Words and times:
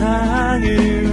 세상을 0.00 1.09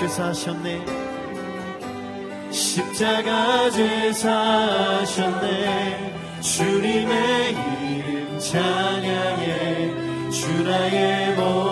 죄사셨네. 0.00 0.80
십자가 2.50 3.70
죄 3.70 4.10
사셨네. 4.14 5.60
주님의 6.40 7.50
이름 7.52 8.38
찬양해. 8.38 10.30
주나의 10.30 11.34
몸 11.34 11.69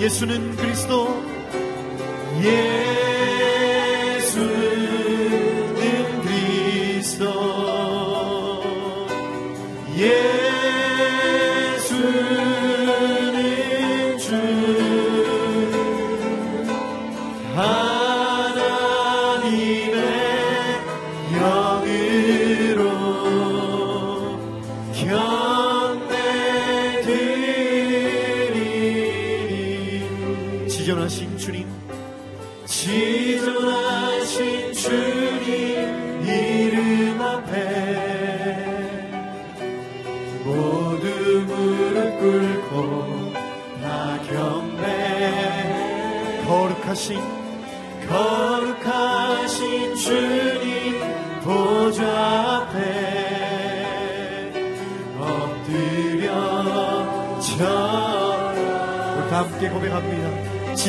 예수는 0.09 0.57
그리스도 0.57 1.23
예. 2.43 2.78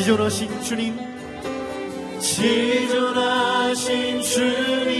지존하신 0.00 0.62
주님. 0.62 0.98
지존하신 2.20 4.22
주님. 4.22 4.99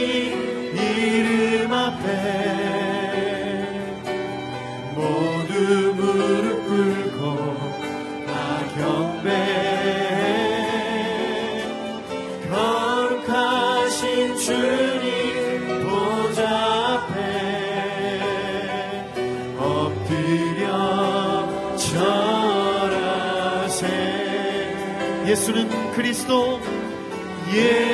그리 26.26 27.89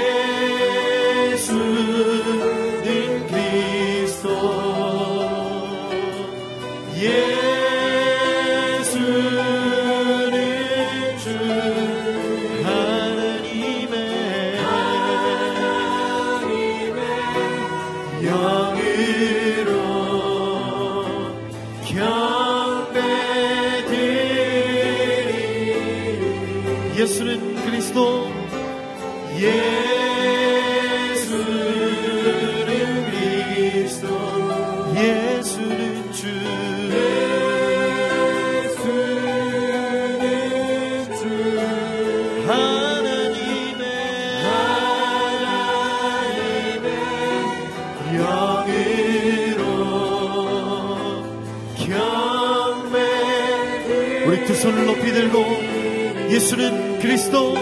그리스도 57.17 57.55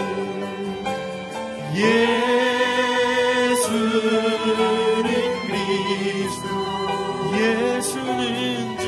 예수는 3.73 5.07
그리스도 5.47 6.47
예수는 7.33 8.21
주 8.77 8.83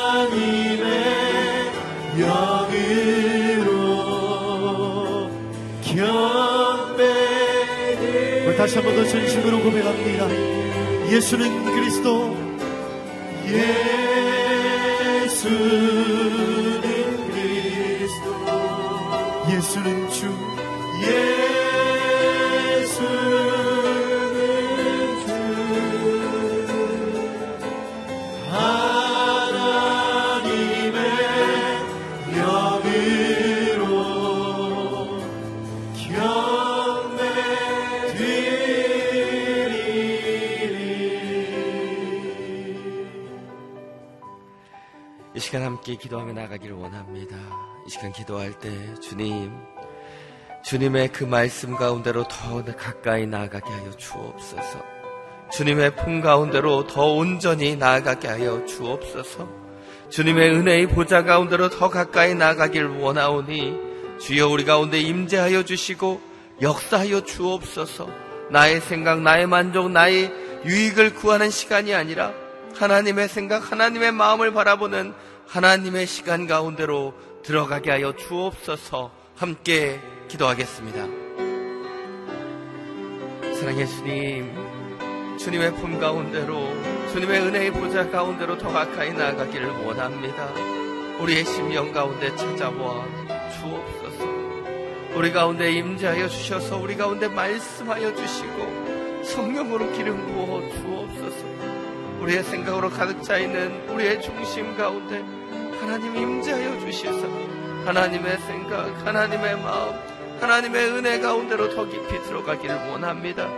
하나님의 0.00 0.88
영으로 2.18 3.70
경배 5.82 7.02
다시 8.56 8.76
한 8.78 8.84
번 8.84 8.96
더 8.96 9.04
전심으로 9.04 9.60
고백합니다 9.62 10.79
예수는 11.10 11.64
그리스도 11.64 12.36
예수 15.24 15.48
함께 45.80 45.94
기도하며 45.94 46.34
나가기를 46.34 46.76
원합니다. 46.76 47.36
이 47.86 47.90
시간 47.90 48.12
기도할 48.12 48.52
때 48.52 48.70
주님, 49.00 49.50
주님의 50.62 51.08
그 51.08 51.24
말씀 51.24 51.74
가운데로 51.74 52.28
더 52.28 52.62
가까이 52.76 53.26
나아가게 53.26 53.70
하여 53.70 53.90
주옵소서. 53.92 54.84
주님의 55.50 55.96
품 55.96 56.20
가운데로 56.20 56.86
더 56.86 57.06
온전히 57.14 57.76
나아가게 57.76 58.28
하여 58.28 58.62
주옵소서. 58.66 59.48
주님의 60.10 60.50
은혜의 60.50 60.88
보좌 60.88 61.22
가운데로 61.22 61.70
더 61.70 61.88
가까이 61.88 62.34
나아가길 62.34 62.84
원하오니 62.84 64.18
주여 64.20 64.48
우리 64.48 64.66
가운데 64.66 65.00
임재하여 65.00 65.62
주시고 65.62 66.20
역사하여 66.60 67.24
주옵소서. 67.24 68.06
나의 68.50 68.82
생각, 68.82 69.22
나의 69.22 69.46
만족, 69.46 69.90
나의 69.90 70.30
유익을 70.66 71.14
구하는 71.14 71.48
시간이 71.48 71.94
아니라 71.94 72.34
하나님의 72.76 73.28
생각, 73.28 73.72
하나님의 73.72 74.12
마음을 74.12 74.52
바라보는 74.52 75.14
하나님의 75.50 76.06
시간 76.06 76.46
가운데로 76.46 77.12
들어가게 77.42 77.90
하여 77.90 78.14
주옵소서 78.14 79.10
함께 79.36 80.00
기도하겠습니다. 80.28 80.98
사랑의 83.58 83.88
주님, 83.88 85.38
주님의 85.38 85.74
품 85.74 85.98
가운데로, 85.98 86.54
주님의 87.12 87.40
은혜의 87.40 87.72
보좌 87.72 88.08
가운데로 88.08 88.58
더 88.58 88.68
가까이 88.68 89.12
나아가기를 89.12 89.86
원합니다. 89.86 90.52
우리의 91.18 91.44
심령 91.44 91.92
가운데 91.92 92.28
찾아와 92.36 93.04
주옵소서. 93.58 94.24
우리 95.16 95.32
가운데 95.32 95.72
임재하여 95.72 96.28
주셔서 96.28 96.76
우리 96.76 96.96
가운데 96.96 97.26
말씀하여 97.26 98.14
주시고 98.14 99.24
성령으로 99.24 99.90
기름 99.94 100.16
부어 100.28 100.60
주옵소서. 100.60 101.44
우리의 102.20 102.44
생각으로 102.44 102.88
가득 102.88 103.20
차 103.24 103.36
있는 103.38 103.88
우리의 103.88 104.22
중심 104.22 104.76
가운데 104.76 105.39
하나님 105.90 106.14
임재하여 106.14 106.78
주셔서 106.78 107.26
하나님의 107.84 108.38
생각, 108.46 109.04
하나님의 109.04 109.60
마음, 109.60 109.92
하나님의 110.40 110.88
은혜 110.92 111.18
가운데로 111.18 111.74
더 111.74 111.84
깊이 111.84 112.16
들어가기를 112.22 112.90
원합니다. 112.90 113.48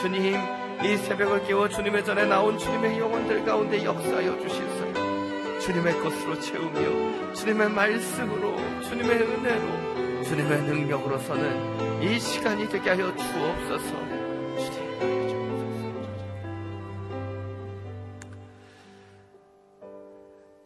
주님, 0.00 0.34
이 0.82 0.96
새벽을 0.96 1.46
깨워 1.46 1.68
주님의 1.68 2.02
전에 2.02 2.24
나온 2.24 2.56
주님의 2.56 2.98
영혼들 2.98 3.44
가운데 3.44 3.84
역사하여 3.84 4.40
주시소. 4.40 5.60
주님의 5.60 6.00
것으로 6.00 6.40
채우며 6.40 7.34
주님의 7.34 7.68
말씀으로 7.68 8.56
주님의 8.84 9.10
은혜로 9.18 10.24
주님의 10.24 10.62
능력으로서는 10.62 12.02
이 12.02 12.18
시간이 12.18 12.70
되게 12.70 12.88
하여 12.88 13.14
주옵소서. 13.14 14.22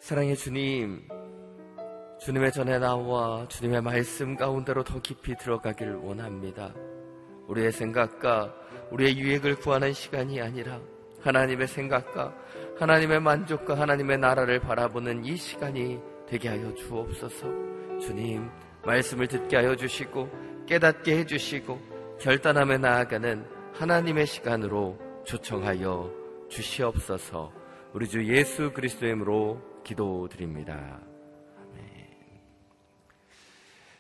사랑의 0.07 0.37
주님, 0.37 1.03
주님의 2.27 2.51
전에 2.51 2.81
나와 2.81 3.47
주님의 3.47 3.83
말씀 3.83 4.35
가운데로 4.35 4.83
더 4.83 5.01
깊이 5.01 5.37
들어가기를 5.37 5.95
원합니다. 5.95 6.75
우리의 7.47 7.71
생각과 7.71 8.53
우리의 8.91 9.17
유익을 9.17 9.55
구하는 9.61 9.93
시간이 9.93 10.41
아니라 10.41 10.81
하나님의 11.21 11.69
생각과 11.69 12.35
하나님의 12.81 13.21
만족과 13.21 13.79
하나님의 13.79 14.19
나라를 14.19 14.59
바라보는 14.59 15.25
이 15.25 15.37
시간이 15.37 16.01
되게 16.27 16.49
하여 16.49 16.75
주옵소서. 16.75 17.47
주님, 18.01 18.51
말씀을 18.85 19.29
듣게 19.29 19.59
하여 19.59 19.77
주시고 19.77 20.29
깨닫게 20.67 21.19
해 21.19 21.27
주시고 21.27 21.79
결단함에 22.19 22.79
나아가는 22.79 23.47
하나님의 23.75 24.27
시간으로 24.27 24.99
초청하여 25.25 26.11
주시옵소서. 26.49 27.53
우리 27.93 28.09
주 28.09 28.27
예수 28.27 28.73
그리스도의 28.73 29.13
이름으로 29.13 29.63
기도드립니다. 29.85 31.06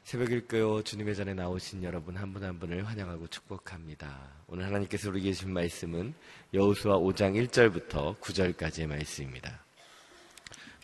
새벽 0.06 0.30
일까요 0.30 0.82
주님의 0.82 1.16
전에 1.16 1.34
나오신 1.34 1.82
여러분 1.82 2.16
한분한 2.16 2.60
분을 2.60 2.86
환영하고 2.86 3.26
축복합니다. 3.26 4.16
오늘 4.46 4.64
하나님께서 4.64 5.08
우리 5.08 5.20
계신 5.20 5.52
말씀은 5.52 6.14
여호수아 6.54 6.96
5장 6.98 7.34
1절부터 7.48 8.16
9절까지의 8.20 8.86
말씀입니다. 8.86 9.64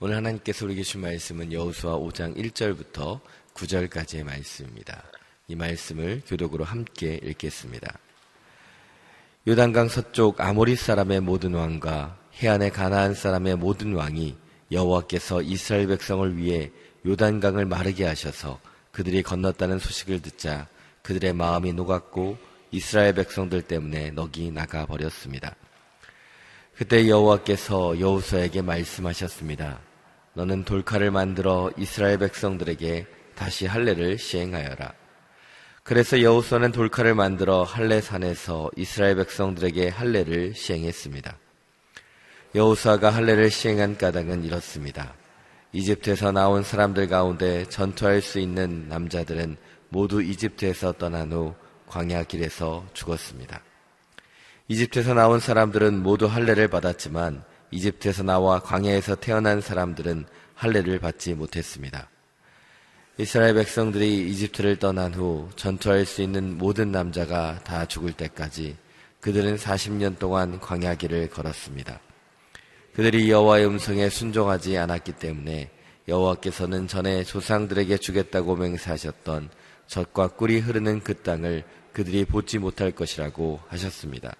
오늘 0.00 0.16
하나님께서 0.16 0.64
우리 0.64 0.74
계신 0.74 1.02
말씀은 1.02 1.52
여호수아 1.52 1.98
5장 1.98 2.36
1절부터 2.36 3.20
9절까지의 3.54 4.24
말씀입니다. 4.24 5.04
이 5.46 5.54
말씀을 5.54 6.22
교독으로 6.26 6.64
함께 6.64 7.20
읽겠습니다. 7.22 7.96
요단강 9.46 9.88
서쪽 9.88 10.40
아모리 10.40 10.74
사람의 10.74 11.20
모든 11.20 11.54
왕과 11.54 12.18
해안의 12.42 12.72
가나안 12.72 13.14
사람의 13.14 13.54
모든 13.54 13.94
왕이 13.94 14.36
여호와께서 14.72 15.42
이스라엘 15.42 15.86
백성을 15.86 16.36
위해 16.36 16.72
요단강을 17.06 17.66
마르게 17.66 18.04
하셔서 18.04 18.58
그들이 18.92 19.22
건넜다는 19.22 19.78
소식을 19.78 20.20
듣자 20.22 20.68
그들의 21.02 21.32
마음이 21.32 21.72
녹았고 21.72 22.38
이스라엘 22.70 23.14
백성들 23.14 23.62
때문에 23.62 24.12
넋이 24.12 24.50
나가 24.50 24.86
버렸습니다. 24.86 25.54
그때 26.76 27.08
여호와께서 27.08 28.00
여호수아에게 28.00 28.62
말씀하셨습니다. 28.62 29.80
너는 30.34 30.64
돌칼을 30.64 31.10
만들어 31.10 31.70
이스라엘 31.76 32.18
백성들에게 32.18 33.06
다시 33.34 33.66
할례를 33.66 34.18
시행하여라. 34.18 34.94
그래서 35.82 36.22
여호수아는 36.22 36.72
돌칼을 36.72 37.14
만들어 37.14 37.64
할례 37.64 38.00
산에서 38.00 38.70
이스라엘 38.76 39.16
백성들에게 39.16 39.88
할례를 39.88 40.54
시행했습니다. 40.54 41.36
여호수아가 42.54 43.10
할례를 43.10 43.50
시행한 43.50 43.98
까닭은 43.98 44.44
이렇습니다. 44.44 45.14
이집트에서 45.72 46.32
나온 46.32 46.62
사람들 46.62 47.08
가운데 47.08 47.64
전투할 47.64 48.20
수 48.20 48.38
있는 48.38 48.88
남자들은 48.88 49.56
모두 49.88 50.22
이집트에서 50.22 50.92
떠난 50.92 51.32
후 51.32 51.54
광야 51.86 52.24
길에서 52.24 52.84
죽었습니다. 52.92 53.60
이집트에서 54.68 55.14
나온 55.14 55.40
사람들은 55.40 56.02
모두 56.02 56.26
할례를 56.26 56.68
받았지만 56.68 57.42
이집트에서 57.70 58.22
나와 58.22 58.60
광야에서 58.60 59.16
태어난 59.16 59.60
사람들은 59.60 60.26
할례를 60.54 60.98
받지 60.98 61.34
못했습니다. 61.34 62.08
이스라엘 63.18 63.54
백성들이 63.54 64.30
이집트를 64.30 64.76
떠난 64.76 65.14
후 65.14 65.48
전투할 65.56 66.04
수 66.04 66.22
있는 66.22 66.56
모든 66.58 66.92
남자가 66.92 67.60
다 67.64 67.86
죽을 67.86 68.12
때까지 68.12 68.76
그들은 69.20 69.56
40년 69.56 70.18
동안 70.18 70.60
광야길을 70.60 71.30
걸었습니다. 71.30 72.00
그들이 72.94 73.30
여호와의 73.30 73.66
음성에 73.66 74.10
순종하지 74.10 74.76
않았기 74.76 75.12
때문에 75.12 75.70
여호와께서는 76.08 76.88
전에 76.88 77.24
조상들에게 77.24 77.96
주겠다고 77.96 78.56
맹세하셨던 78.56 79.48
젖과 79.86 80.28
꿀이 80.28 80.58
흐르는 80.58 81.00
그 81.00 81.14
땅을 81.14 81.64
그들이 81.92 82.24
보지 82.24 82.58
못할 82.58 82.92
것이라고 82.92 83.60
하셨습니다. 83.68 84.34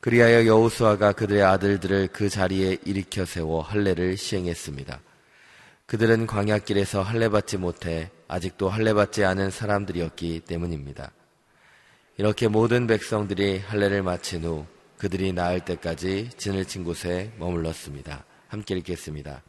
그리하여 0.00 0.46
여호수아가 0.46 1.12
그들의 1.12 1.42
아들들을 1.42 2.08
그 2.12 2.28
자리에 2.28 2.78
일으켜 2.84 3.24
세워 3.24 3.62
할례를 3.62 4.16
시행했습니다. 4.16 5.00
그들은 5.86 6.26
광야길에서 6.26 7.02
할례 7.02 7.28
받지 7.28 7.56
못해 7.56 8.10
아직도 8.28 8.68
할례 8.68 8.94
받지 8.94 9.24
않은 9.24 9.50
사람들이었기 9.50 10.40
때문입니다. 10.40 11.10
이렇게 12.16 12.48
모든 12.48 12.86
백성들이 12.86 13.58
할례를 13.58 14.02
마친 14.02 14.44
후 14.44 14.66
그들이 15.04 15.34
나을 15.34 15.60
때까지 15.60 16.30
진을 16.38 16.64
친 16.64 16.82
곳에 16.82 17.30
머물렀습니다. 17.38 18.24
함께 18.48 18.74
읽겠습니다. 18.76 19.42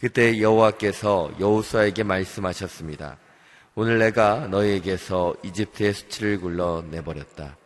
그때 0.00 0.40
여호와께서 0.40 1.32
여호수아에게 1.38 2.02
말씀하셨습니다. 2.02 3.16
오늘 3.76 4.00
내가 4.00 4.48
너희에게서 4.48 5.36
이집트의 5.44 5.94
수치를 5.94 6.40
굴러 6.40 6.82
내버렸다. 6.90 7.56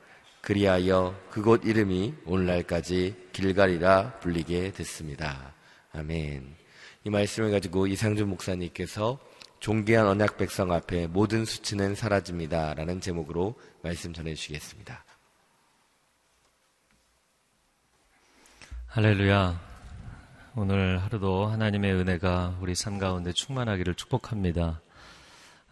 그리하여 0.42 1.18
그곳 1.30 1.64
이름이 1.64 2.12
오늘날까지 2.26 3.30
길갈이라 3.32 4.18
불리게 4.20 4.72
됐습니다. 4.72 5.54
아멘. 5.94 6.44
이 7.04 7.08
말씀을 7.08 7.52
가지고 7.52 7.86
이상준 7.86 8.28
목사님께서 8.28 9.18
존귀한 9.60 10.06
언약 10.06 10.36
백성 10.36 10.72
앞에 10.72 11.06
모든 11.06 11.46
수치는 11.46 11.94
사라집니다. 11.94 12.74
라는 12.74 13.00
제목으로 13.00 13.54
말씀 13.82 14.12
전해 14.12 14.34
주시겠습니다. 14.34 15.06
할렐루야. 18.92 19.54
오늘 20.56 20.98
하루도 20.98 21.46
하나님의 21.46 21.92
은혜가 21.92 22.56
우리 22.60 22.74
삶 22.74 22.98
가운데 22.98 23.32
충만하기를 23.32 23.94
축복합니다. 23.94 24.80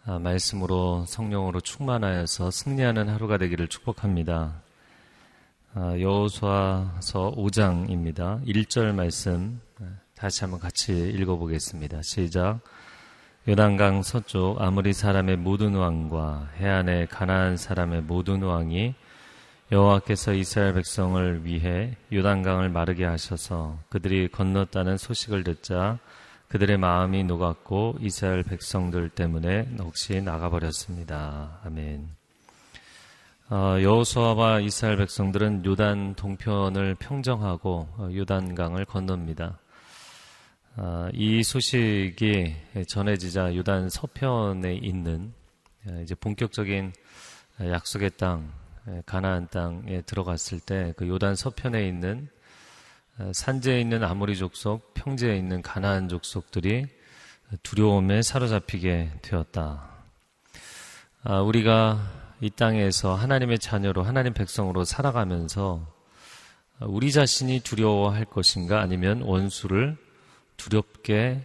아, 0.06 0.20
말씀으로 0.20 1.04
성령으로 1.04 1.60
충만하여서 1.60 2.52
승리하는 2.52 3.08
하루가 3.08 3.36
되기를 3.36 3.66
축복합니다. 3.66 4.62
아, 5.74 5.98
여호수아서 5.98 7.34
5장입니다. 7.36 8.46
1절 8.46 8.94
말씀 8.94 9.60
다시 10.14 10.42
한번 10.42 10.60
같이 10.60 10.92
읽어보겠습니다. 10.92 12.02
시작. 12.02 12.60
요단강 13.48 14.04
서쪽 14.04 14.62
아무리 14.62 14.92
사람의 14.92 15.38
모든 15.38 15.74
왕과 15.74 16.50
해안의 16.58 17.08
가나안 17.08 17.56
사람의 17.56 18.02
모든 18.02 18.44
왕이 18.44 18.94
여호와께서 19.70 20.32
이스라엘 20.32 20.72
백성을 20.72 21.44
위해 21.44 21.94
요단강을 22.10 22.70
마르게 22.70 23.04
하셔서 23.04 23.78
그들이 23.90 24.28
건넜다는 24.28 24.96
소식을 24.96 25.44
듣자 25.44 25.98
그들의 26.48 26.78
마음이 26.78 27.24
녹았고 27.24 27.96
이스라엘 28.00 28.44
백성들 28.44 29.10
때문에 29.10 29.68
넋이 29.76 30.22
나가버렸습니다. 30.22 31.60
아멘. 31.66 32.08
어, 33.50 33.76
여호수아와 33.82 34.60
이스라엘 34.60 34.96
백성들은 34.96 35.66
요단 35.66 36.14
동편을 36.14 36.94
평정하고 36.94 37.88
어, 37.98 38.08
요단강을 38.10 38.86
건넙니다. 38.86 39.58
어, 40.76 41.08
이 41.12 41.42
소식이 41.42 42.56
전해지자 42.88 43.54
요단 43.54 43.90
서편에 43.90 44.76
있는 44.76 45.34
이제 46.02 46.14
본격적인 46.14 46.94
약속의 47.60 48.12
땅 48.16 48.50
가나안 49.06 49.48
땅에 49.48 50.02
들어갔을 50.02 50.60
때 50.60 50.92
그 50.96 51.08
요단 51.08 51.36
서편에 51.36 51.86
있는 51.86 52.28
산지에 53.32 53.80
있는 53.80 54.04
아모리 54.04 54.36
족속, 54.36 54.94
평지에 54.94 55.36
있는 55.36 55.60
가나안 55.60 56.08
족속들이 56.08 56.86
두려움에 57.62 58.22
사로잡히게 58.22 59.20
되었다. 59.22 59.88
아, 61.24 61.40
우리가 61.40 61.98
이 62.40 62.50
땅에서 62.50 63.14
하나님의 63.14 63.58
자녀로 63.58 64.04
하나님 64.04 64.34
백성으로 64.34 64.84
살아가면서 64.84 65.84
우리 66.80 67.10
자신이 67.10 67.60
두려워할 67.60 68.24
것인가 68.24 68.80
아니면 68.80 69.22
원수를 69.22 69.96
두렵게 70.56 71.44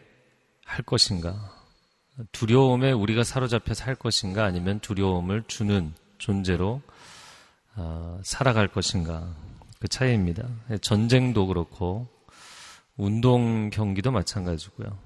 할 0.64 0.84
것인가 0.86 1.52
두려움에 2.32 2.92
우리가 2.92 3.24
사로잡혀 3.24 3.74
살 3.74 3.96
것인가 3.96 4.46
아니면 4.46 4.80
두려움을 4.80 5.44
주는 5.48 5.94
존재로 6.20 6.84
어, 6.84 6.92
살아갈 8.24 8.68
것인가 8.68 9.36
그 9.80 9.88
차이입니다. 9.88 10.48
전쟁도 10.82 11.48
그렇고 11.48 12.08
운동 12.96 13.70
경기도 13.70 14.12
마찬가지고요. 14.12 14.98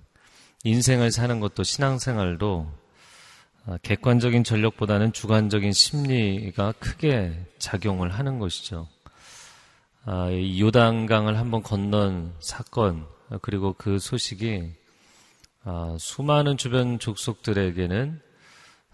인생을 0.63 1.12
사는 1.12 1.39
것도 1.39 1.63
신앙생활도 1.63 2.71
어, 3.67 3.75
객관적인 3.81 4.43
전력보다는 4.43 5.12
주관적인 5.12 5.74
심리가 5.74 6.74
크게 6.79 7.45
작용을 7.59 8.09
하는 8.13 8.39
것이죠. 8.39 8.88
아, 10.05 10.29
요단강을 10.31 11.38
한번 11.38 11.62
건넌 11.63 12.33
사건 12.39 13.05
그리고 13.41 13.74
그 13.77 14.00
소식이 14.00 14.71
아, 15.65 15.97
수많은 16.00 16.55
주변 16.55 16.97
족속들에게는 16.97 18.21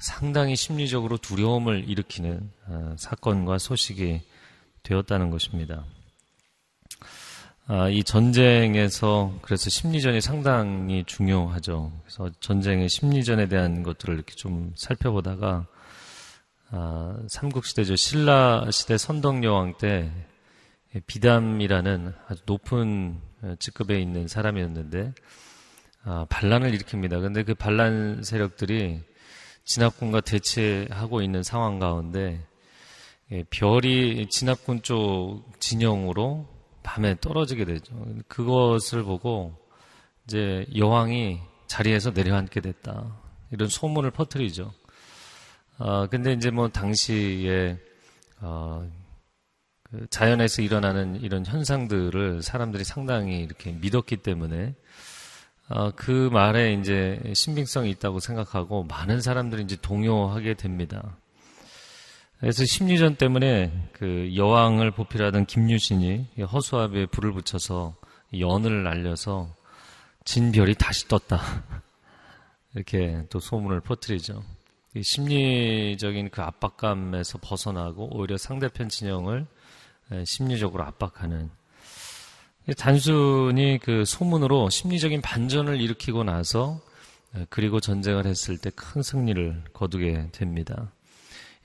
상당히 0.04 0.58
심리적으로 0.58 1.16
두려움을 1.16 1.90
일으키는 1.90 2.52
어, 2.68 2.96
사건과 2.98 3.58
소식이 3.58 4.20
되었다는 4.84 5.30
것입니다. 5.30 5.86
아, 7.68 7.88
이 7.88 8.04
전쟁에서 8.04 9.34
그래서 9.42 9.70
심리전이 9.70 10.20
상당히 10.20 11.06
중요하죠. 11.06 11.94
그래서 12.02 12.30
전쟁의 12.42 12.90
심리전에 12.90 13.48
대한 13.48 13.82
것들을 13.82 14.14
이렇게 14.14 14.36
좀 14.36 14.74
살펴보다가 14.76 15.68
아, 16.72 17.18
삼국시대죠. 17.30 17.96
신라 17.96 18.72
시대 18.72 18.98
선덕여왕 18.98 19.78
때 19.78 20.12
비담이라는 21.08 22.14
아주 22.28 22.42
높은 22.46 23.22
직급에 23.58 24.02
있는 24.02 24.28
사람이었는데 24.28 25.14
아, 26.04 26.26
반란을 26.28 26.74
일으킵니다. 26.74 27.22
근데 27.22 27.44
그 27.44 27.56
반란 27.56 28.22
세력들이 28.22 29.13
진압군과 29.66 30.22
대치하고 30.22 31.22
있는 31.22 31.44
상황 31.44 31.80
가운데 31.80 32.46
예, 33.32 33.44
별이 33.50 34.28
진압군 34.30 34.82
쪽 34.82 35.44
진영으로 35.60 36.48
밤에 36.84 37.16
떨어지게 37.20 37.66
되죠. 37.66 37.94
그것을 38.28 39.04
보고 39.04 39.56
이제 40.26 40.66
여왕이 40.76 41.40
자리에서 41.68 42.12
내려앉게 42.12 42.62
됐다. 42.62 43.20
이런 43.52 43.70
소문을 43.70 44.12
퍼뜨리죠. 44.12 44.74
어, 45.80 46.08
근데 46.08 46.34
이제 46.34 46.52
뭐 46.52 46.68
당시에 46.68 47.78
어, 48.42 48.88
그 49.84 50.06
자연에서 50.10 50.62
일어나는 50.62 51.22
이런 51.22 51.46
현상들을 51.46 52.42
사람들이 52.42 52.84
상당히 52.84 53.40
이렇게 53.40 53.72
믿었기 53.72 54.18
때문에 54.18 54.76
어, 55.70 55.92
그 55.96 56.30
말에 56.32 56.74
이제 56.74 57.22
신빙성이 57.34 57.90
있다고 57.92 58.20
생각하고 58.20 58.84
많은 58.84 59.22
사람들이 59.22 59.64
이제 59.64 59.78
동요하게 59.82 60.56
됩니다. 60.56 61.18
그래서 62.40 62.66
심리전 62.66 63.16
때문에 63.16 63.90
그 63.94 64.36
여왕을 64.36 64.92
보필하던 64.92 65.46
김유신이 65.46 66.28
허수아비에 66.52 67.06
불을 67.06 67.32
붙여서 67.32 67.96
연을 68.38 68.84
날려서 68.84 69.56
진별이 70.26 70.76
다시 70.76 71.08
떴다. 71.08 71.40
이렇게 72.76 73.24
또 73.30 73.40
소문을 73.40 73.80
퍼뜨리죠. 73.80 74.44
심리적인 75.02 76.30
그 76.30 76.42
압박감에서 76.42 77.40
벗어나고 77.42 78.10
오히려 78.18 78.38
상대편 78.38 78.90
진영을 78.90 79.48
심리적으로 80.26 80.84
압박하는 80.84 81.50
단순히 82.78 83.80
그 83.82 84.06
소문으로 84.06 84.70
심리적인 84.70 85.22
반전을 85.22 85.82
일으키고 85.82 86.24
나서 86.24 86.80
그리고 87.50 87.80
전쟁을 87.80 88.26
했을 88.26 88.58
때 88.58 88.70
큰 88.70 89.02
승리를 89.02 89.64
거두게 89.74 90.30
됩니다. 90.32 90.92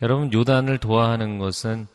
여러분 0.03 0.33
요단을 0.33 0.79
도와하는 0.79 1.39
것은 1.39 1.87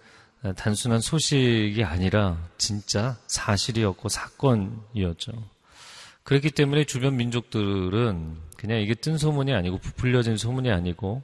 단순한 0.55 1.01
소식이 1.01 1.83
아니라 1.83 2.37
진짜 2.57 3.17
사실이었고 3.27 4.09
사건이었죠. 4.09 5.31
그렇기 6.23 6.51
때문에 6.51 6.85
주변 6.85 7.17
민족들은 7.17 8.37
그냥 8.57 8.79
이게 8.79 8.93
뜬 8.93 9.17
소문이 9.17 9.53
아니고 9.53 9.79
부풀려진 9.79 10.37
소문이 10.37 10.71
아니고 10.71 11.23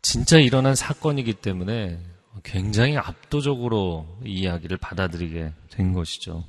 진짜 0.00 0.38
일어난 0.38 0.74
사건이기 0.74 1.34
때문에 1.34 1.98
굉장히 2.42 2.96
압도적으로 2.96 4.06
이 4.24 4.40
이야기를 4.40 4.76
받아들이게 4.78 5.52
된 5.70 5.92
것이죠. 5.92 6.44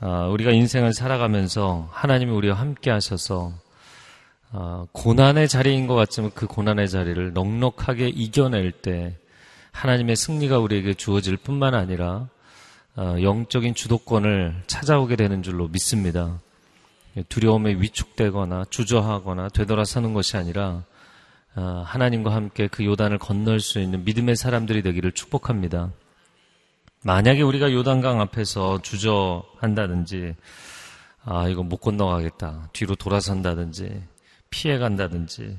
아, 0.00 0.26
우리가 0.26 0.50
인생을 0.50 0.92
살아가면서 0.92 1.88
하나님이 1.92 2.32
우리와 2.32 2.56
함께 2.56 2.90
하셔서 2.90 3.52
아, 4.50 4.86
고난의 4.92 5.48
자리인 5.48 5.86
것 5.86 5.94
같지만 5.94 6.30
그 6.34 6.46
고난의 6.46 6.88
자리를 6.88 7.32
넉넉하게 7.32 8.08
이겨낼 8.08 8.72
때 8.72 9.16
하나님의 9.72 10.16
승리가 10.16 10.58
우리에게 10.58 10.94
주어질 10.94 11.36
뿐만 11.36 11.74
아니라 11.74 12.28
아, 12.96 13.16
영적인 13.20 13.74
주도권을 13.74 14.62
찾아오게 14.66 15.16
되는 15.16 15.42
줄로 15.42 15.68
믿습니다. 15.68 16.38
두려움에 17.28 17.74
위축되거나 17.74 18.64
주저하거나 18.70 19.48
되돌아서는 19.48 20.14
것이 20.14 20.36
아니라 20.36 20.84
아, 21.54 21.82
하나님과 21.86 22.32
함께 22.34 22.66
그 22.66 22.84
요단을 22.84 23.18
건널 23.18 23.60
수 23.60 23.80
있는 23.80 24.04
믿음의 24.04 24.36
사람들이 24.36 24.82
되기를 24.82 25.12
축복합니다. 25.12 25.92
만약에 27.04 27.42
우리가 27.42 27.70
요단강 27.70 28.22
앞에서 28.22 28.80
주저한다든지, 28.80 30.34
아, 31.24 31.48
이거 31.48 31.62
못 31.62 31.76
건너가겠다. 31.76 32.70
뒤로 32.72 32.94
돌아선다든지, 32.94 34.02
피해 34.48 34.78
간다든지, 34.78 35.58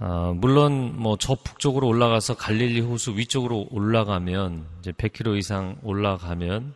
아, 0.00 0.32
물론 0.34 0.96
뭐 1.00 1.16
저 1.20 1.36
북쪽으로 1.36 1.86
올라가서 1.86 2.34
갈릴리 2.34 2.80
호수 2.80 3.16
위쪽으로 3.16 3.68
올라가면, 3.70 4.66
이제 4.80 4.90
100km 4.90 5.38
이상 5.38 5.76
올라가면, 5.84 6.74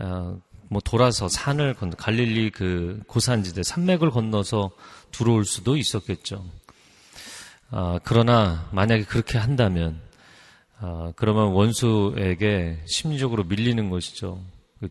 아, 0.00 0.36
뭐 0.68 0.80
돌아서 0.84 1.26
산을 1.26 1.72
건, 1.74 1.96
갈릴리 1.96 2.50
그 2.50 3.00
고산지대, 3.06 3.62
산맥을 3.62 4.10
건너서 4.10 4.72
들어올 5.10 5.46
수도 5.46 5.78
있었겠죠. 5.78 6.44
아, 7.70 7.98
그러나 8.04 8.68
만약에 8.72 9.04
그렇게 9.04 9.38
한다면 9.38 10.00
아, 10.82 11.12
그러면 11.16 11.48
원수에게 11.52 12.78
심리적으로 12.86 13.44
밀리는 13.44 13.90
것이죠. 13.90 14.42
그 14.80 14.88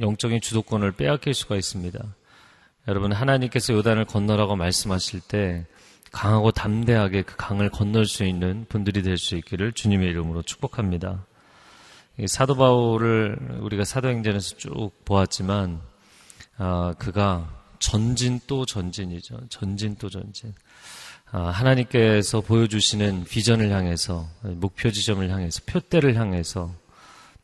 영적인 0.00 0.40
주도권을 0.40 0.92
빼앗길 0.92 1.34
수가 1.34 1.56
있습니다. 1.56 2.02
여러분 2.88 3.12
하나님께서 3.12 3.74
요단을 3.74 4.06
건너라고 4.06 4.56
말씀하실 4.56 5.20
때 5.20 5.66
강하고 6.10 6.52
담대하게 6.52 7.22
그 7.22 7.36
강을 7.36 7.68
건널 7.68 8.06
수 8.06 8.24
있는 8.24 8.64
분들이 8.70 9.02
될 9.02 9.18
수 9.18 9.36
있기를 9.36 9.72
주님의 9.72 10.08
이름으로 10.08 10.40
축복합니다. 10.42 11.26
사도 12.26 12.54
바울을 12.54 13.58
우리가 13.60 13.84
사도행전에서 13.84 14.56
쭉 14.56 14.90
보았지만 15.04 15.82
아, 16.56 16.94
그가 16.98 17.62
전진 17.78 18.40
또 18.46 18.64
전진이죠. 18.64 19.36
전진 19.50 19.96
또 19.96 20.08
전진. 20.08 20.54
아, 21.32 21.48
하나님께서 21.48 22.40
보여주시는 22.40 23.24
비전을 23.24 23.70
향해서 23.70 24.28
목표 24.42 24.90
지점을 24.90 25.28
향해서 25.28 25.62
표대를 25.66 26.14
향해서 26.14 26.72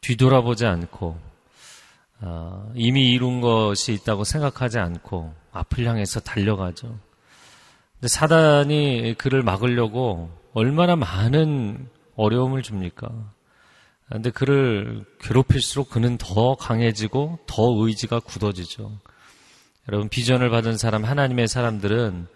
뒤돌아보지 0.01 0.67
않고 0.67 1.19
아, 2.21 2.71
이미 2.75 3.11
이룬 3.11 3.41
것이 3.41 3.93
있다고 3.93 4.23
생각하지 4.23 4.79
않고 4.79 5.35
앞을 5.53 5.85
향해서 5.85 6.21
달려가죠. 6.21 6.97
근데 7.95 8.09
사단이 8.09 9.17
그를 9.19 9.43
막으려고 9.43 10.31
얼마나 10.55 10.95
많은 10.95 11.89
어려움을 12.15 12.63
줍니까? 12.63 13.11
근데 14.09 14.31
그를 14.31 15.05
괴롭힐수록 15.21 15.91
그는 15.91 16.19
더 16.19 16.55
강해지고 16.55 17.41
더 17.47 17.63
의지가 17.79 18.21
굳어지죠. 18.21 18.93
여러분 19.89 20.09
비전을 20.09 20.51
받은 20.51 20.77
사람 20.77 21.05
하나님의 21.05 21.49
사람들은 21.49 22.29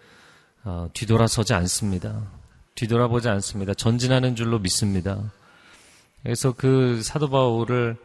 어, 0.69 0.89
뒤돌아서지 0.91 1.53
않습니다. 1.53 2.29
뒤돌아보지 2.75 3.29
않습니다. 3.29 3.73
전진하는 3.73 4.35
줄로 4.35 4.59
믿습니다. 4.59 5.31
그래서 6.21 6.51
그 6.51 7.01
사도 7.01 7.29
바울을 7.29 7.95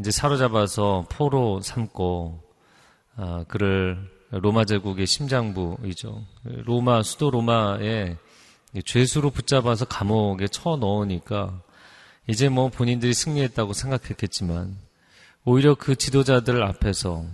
이제 0.00 0.10
사로잡아서 0.10 1.06
포로 1.08 1.60
삼고 1.60 2.42
어, 3.16 3.44
그를 3.46 4.10
로마 4.32 4.64
제국의 4.64 5.06
심장부이죠. 5.06 6.20
로마 6.64 7.04
수도 7.04 7.30
로마에 7.30 8.16
죄수로 8.84 9.30
붙잡아서 9.30 9.84
감옥에 9.84 10.48
쳐 10.48 10.74
넣으니까 10.74 11.62
이제 12.26 12.48
뭐 12.48 12.70
본인들이 12.70 13.14
승리했다고 13.14 13.72
생각했겠지만 13.72 14.76
오히려 15.44 15.76
그 15.76 15.94
지도자들 15.94 16.60
앞에서 16.60 17.24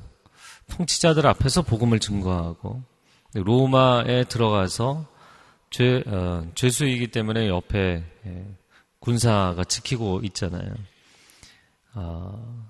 통치자들 0.68 1.26
앞에서 1.26 1.62
복음을 1.62 1.98
증거하고 1.98 2.89
로마에 3.34 4.24
들어가서 4.24 5.06
죄, 5.70 6.02
어, 6.06 6.44
죄수이기 6.54 7.08
때문에 7.08 7.48
옆에 7.48 8.04
예, 8.26 8.46
군사가 8.98 9.64
지키고 9.64 10.20
있잖아요. 10.24 10.74
어, 11.94 12.68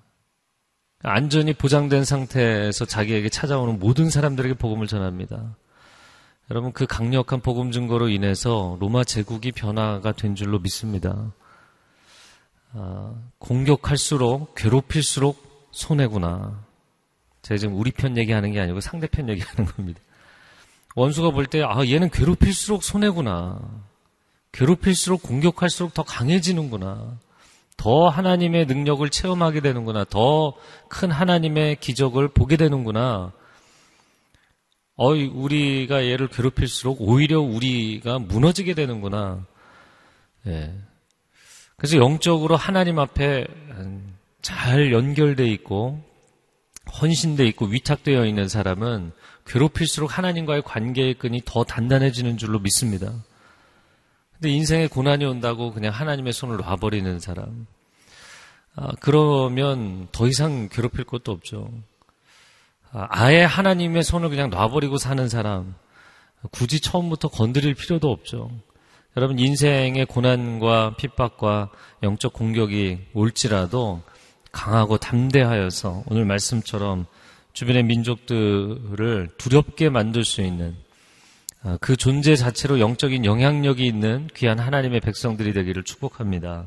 안전이 1.02 1.54
보장된 1.54 2.04
상태에서 2.04 2.84
자기에게 2.84 3.30
찾아오는 3.30 3.78
모든 3.78 4.10
사람들에게 4.10 4.54
복음을 4.54 4.86
전합니다. 4.86 5.56
여러분 6.50 6.72
그 6.72 6.86
강력한 6.86 7.40
복음 7.40 7.70
증거로 7.70 8.08
인해서 8.08 8.76
로마 8.80 9.04
제국이 9.04 9.52
변화가 9.52 10.12
된 10.12 10.34
줄로 10.34 10.58
믿습니다. 10.58 11.32
어, 12.72 13.30
공격할수록 13.38 14.54
괴롭힐수록 14.56 15.68
손해구나. 15.70 16.64
제가 17.42 17.56
지금 17.56 17.76
우리 17.76 17.92
편 17.92 18.16
얘기하는 18.16 18.52
게 18.52 18.60
아니고 18.60 18.80
상대편 18.80 19.28
얘기하는 19.30 19.64
겁니다. 19.64 20.00
원수가 20.94 21.30
볼 21.30 21.46
때, 21.46 21.62
아, 21.62 21.84
얘는 21.86 22.10
괴롭힐수록 22.10 22.82
손해구나. 22.82 23.60
괴롭힐수록 24.52 25.22
공격할수록 25.22 25.94
더 25.94 26.02
강해지는구나. 26.02 27.18
더 27.76 28.08
하나님의 28.08 28.66
능력을 28.66 29.08
체험하게 29.08 29.60
되는구나. 29.60 30.04
더 30.04 30.54
큰 30.90 31.10
하나님의 31.10 31.76
기적을 31.76 32.28
보게 32.28 32.56
되는구나. 32.56 33.32
어이, 34.96 35.26
우리가 35.28 36.04
얘를 36.04 36.28
괴롭힐수록 36.28 36.98
오히려 37.00 37.40
우리가 37.40 38.18
무너지게 38.18 38.74
되는구나. 38.74 39.46
예. 40.48 40.74
그래서 41.76 41.96
영적으로 41.96 42.56
하나님 42.56 42.98
앞에 42.98 43.46
잘 44.42 44.92
연결돼 44.92 45.46
있고, 45.52 46.02
헌신돼 47.00 47.46
있고, 47.46 47.66
위탁되어 47.66 48.26
있는 48.26 48.48
사람은 48.48 49.12
괴롭힐수록 49.46 50.16
하나님과의 50.16 50.62
관계의 50.62 51.14
끈이 51.14 51.42
더 51.44 51.64
단단해지는 51.64 52.36
줄로 52.36 52.58
믿습니다. 52.58 53.12
근데 54.32 54.50
인생에 54.50 54.86
고난이 54.86 55.24
온다고 55.24 55.72
그냥 55.72 55.92
하나님의 55.92 56.32
손을 56.32 56.56
놔버리는 56.58 57.18
사람. 57.20 57.66
아, 58.74 58.92
그러면 59.00 60.08
더 60.12 60.26
이상 60.26 60.68
괴롭힐 60.70 61.04
것도 61.04 61.32
없죠. 61.32 61.70
아, 62.92 63.06
아예 63.10 63.42
하나님의 63.42 64.02
손을 64.02 64.30
그냥 64.30 64.50
놔버리고 64.50 64.96
사는 64.96 65.28
사람. 65.28 65.74
굳이 66.52 66.80
처음부터 66.80 67.28
건드릴 67.28 67.74
필요도 67.74 68.10
없죠. 68.10 68.50
여러분, 69.16 69.38
인생의 69.38 70.06
고난과 70.06 70.96
핍박과 70.96 71.70
영적 72.02 72.32
공격이 72.32 73.08
올지라도 73.12 74.00
강하고 74.52 74.98
담대하여서 74.98 76.04
오늘 76.06 76.24
말씀처럼 76.24 77.06
주변의 77.52 77.84
민족들을 77.84 79.30
두렵게 79.36 79.88
만들 79.88 80.24
수 80.24 80.42
있는 80.42 80.76
아, 81.62 81.76
그 81.80 81.96
존재 81.96 82.36
자체로 82.36 82.80
영적인 82.80 83.24
영향력이 83.24 83.86
있는 83.86 84.28
귀한 84.34 84.58
하나님의 84.58 85.00
백성들이 85.00 85.52
되기를 85.52 85.84
축복합니다. 85.84 86.66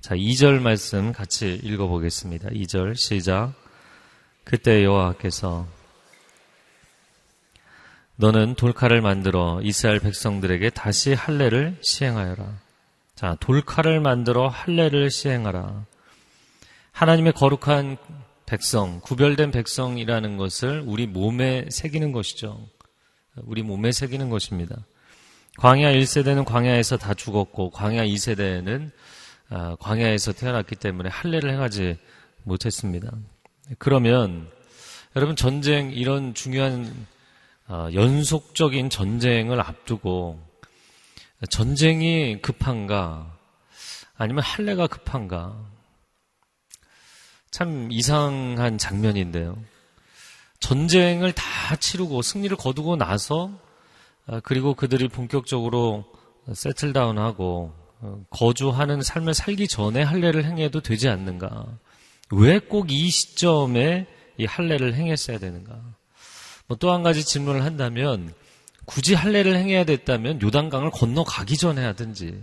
자, 0.00 0.16
2절 0.16 0.60
말씀 0.60 1.12
같이 1.12 1.60
읽어보겠습니다. 1.62 2.48
2절 2.50 2.96
시작. 2.96 3.54
그때 4.44 4.84
여호와께서 4.84 5.66
너는 8.16 8.54
돌칼을 8.54 9.02
만들어 9.02 9.60
이스라엘 9.62 10.00
백성들에게 10.00 10.70
다시 10.70 11.12
할례를 11.12 11.76
시행하여라. 11.80 12.44
자, 13.14 13.36
돌칼을 13.40 14.00
만들어 14.00 14.48
할례를 14.48 15.10
시행하라. 15.10 15.84
하나님의 16.92 17.32
거룩한 17.34 17.98
백성, 18.46 19.00
구별된 19.00 19.50
백성이라는 19.50 20.36
것을 20.36 20.84
우리 20.86 21.06
몸에 21.06 21.66
새기는 21.68 22.12
것이죠. 22.12 22.68
우리 23.42 23.62
몸에 23.62 23.90
새기는 23.90 24.30
것입니다. 24.30 24.86
광야 25.58 25.92
1세대는 25.92 26.44
광야에서 26.44 26.96
다 26.96 27.12
죽었고 27.12 27.70
광야 27.70 28.04
2세대는 28.04 28.92
아, 29.48 29.76
광야에서 29.80 30.32
태어났기 30.32 30.76
때문에 30.76 31.08
할례를 31.08 31.50
행하지 31.50 31.98
못했습니다. 32.44 33.10
그러면 33.78 34.48
여러분 35.16 35.34
전쟁 35.34 35.90
이런 35.90 36.34
중요한 36.34 37.06
어, 37.68 37.88
연속적인 37.92 38.90
전쟁을 38.90 39.60
앞두고 39.60 40.40
전쟁이 41.50 42.40
급한가 42.40 43.36
아니면 44.16 44.44
할례가 44.44 44.86
급한가 44.86 45.75
참 47.56 47.90
이상한 47.90 48.76
장면인데요. 48.76 49.56
전쟁을 50.60 51.32
다 51.32 51.74
치르고 51.76 52.20
승리를 52.20 52.54
거두고 52.54 52.96
나서 52.96 53.50
어, 54.26 54.40
그리고 54.42 54.74
그들이 54.74 55.08
본격적으로 55.08 56.04
세틀다운하고 56.52 57.72
어, 58.02 58.24
거주하는 58.28 59.00
삶을 59.00 59.32
살기 59.32 59.68
전에 59.68 60.02
할례를 60.02 60.44
행해도 60.44 60.82
되지 60.82 61.08
않는가? 61.08 61.64
왜 62.30 62.58
꼭 62.58 62.90
이 62.90 63.08
시점에 63.08 64.06
이 64.36 64.44
할례를 64.44 64.92
행했어야 64.92 65.38
되는가? 65.38 65.80
뭐 66.66 66.76
또 66.76 66.92
한 66.92 67.02
가지 67.02 67.24
질문을 67.24 67.64
한다면 67.64 68.34
굳이 68.84 69.14
할례를 69.14 69.56
행해야 69.56 69.84
됐다면 69.84 70.42
요단강을 70.42 70.90
건너가기 70.90 71.56
전에 71.56 71.82
하든지 71.86 72.38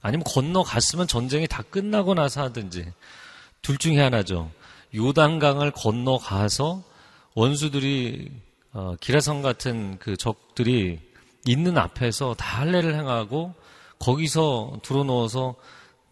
아니면 0.00 0.24
건너갔으면 0.24 1.08
전쟁이 1.08 1.46
다 1.46 1.62
끝나고 1.62 2.14
나서 2.14 2.40
하든지 2.44 2.90
둘 3.62 3.78
중에 3.78 4.00
하나죠. 4.00 4.50
요단강을 4.94 5.70
건너가서 5.72 6.82
원수들이 7.34 8.30
어, 8.72 8.94
기라성 9.00 9.42
같은 9.42 9.98
그 9.98 10.16
적들이 10.16 11.00
있는 11.46 11.78
앞에서 11.78 12.34
다 12.34 12.60
할례를 12.60 12.94
행하고 12.94 13.54
거기서 13.98 14.80
들어놓아서 14.82 15.56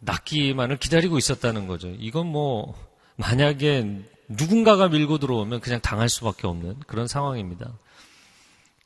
낚기만을 0.00 0.78
기다리고 0.78 1.18
있었다는 1.18 1.66
거죠. 1.66 1.88
이건 1.98 2.26
뭐 2.26 2.74
만약에 3.16 4.04
누군가가 4.28 4.88
밀고 4.88 5.18
들어오면 5.18 5.60
그냥 5.60 5.80
당할 5.80 6.08
수밖에 6.08 6.46
없는 6.46 6.80
그런 6.86 7.06
상황입니다. 7.06 7.72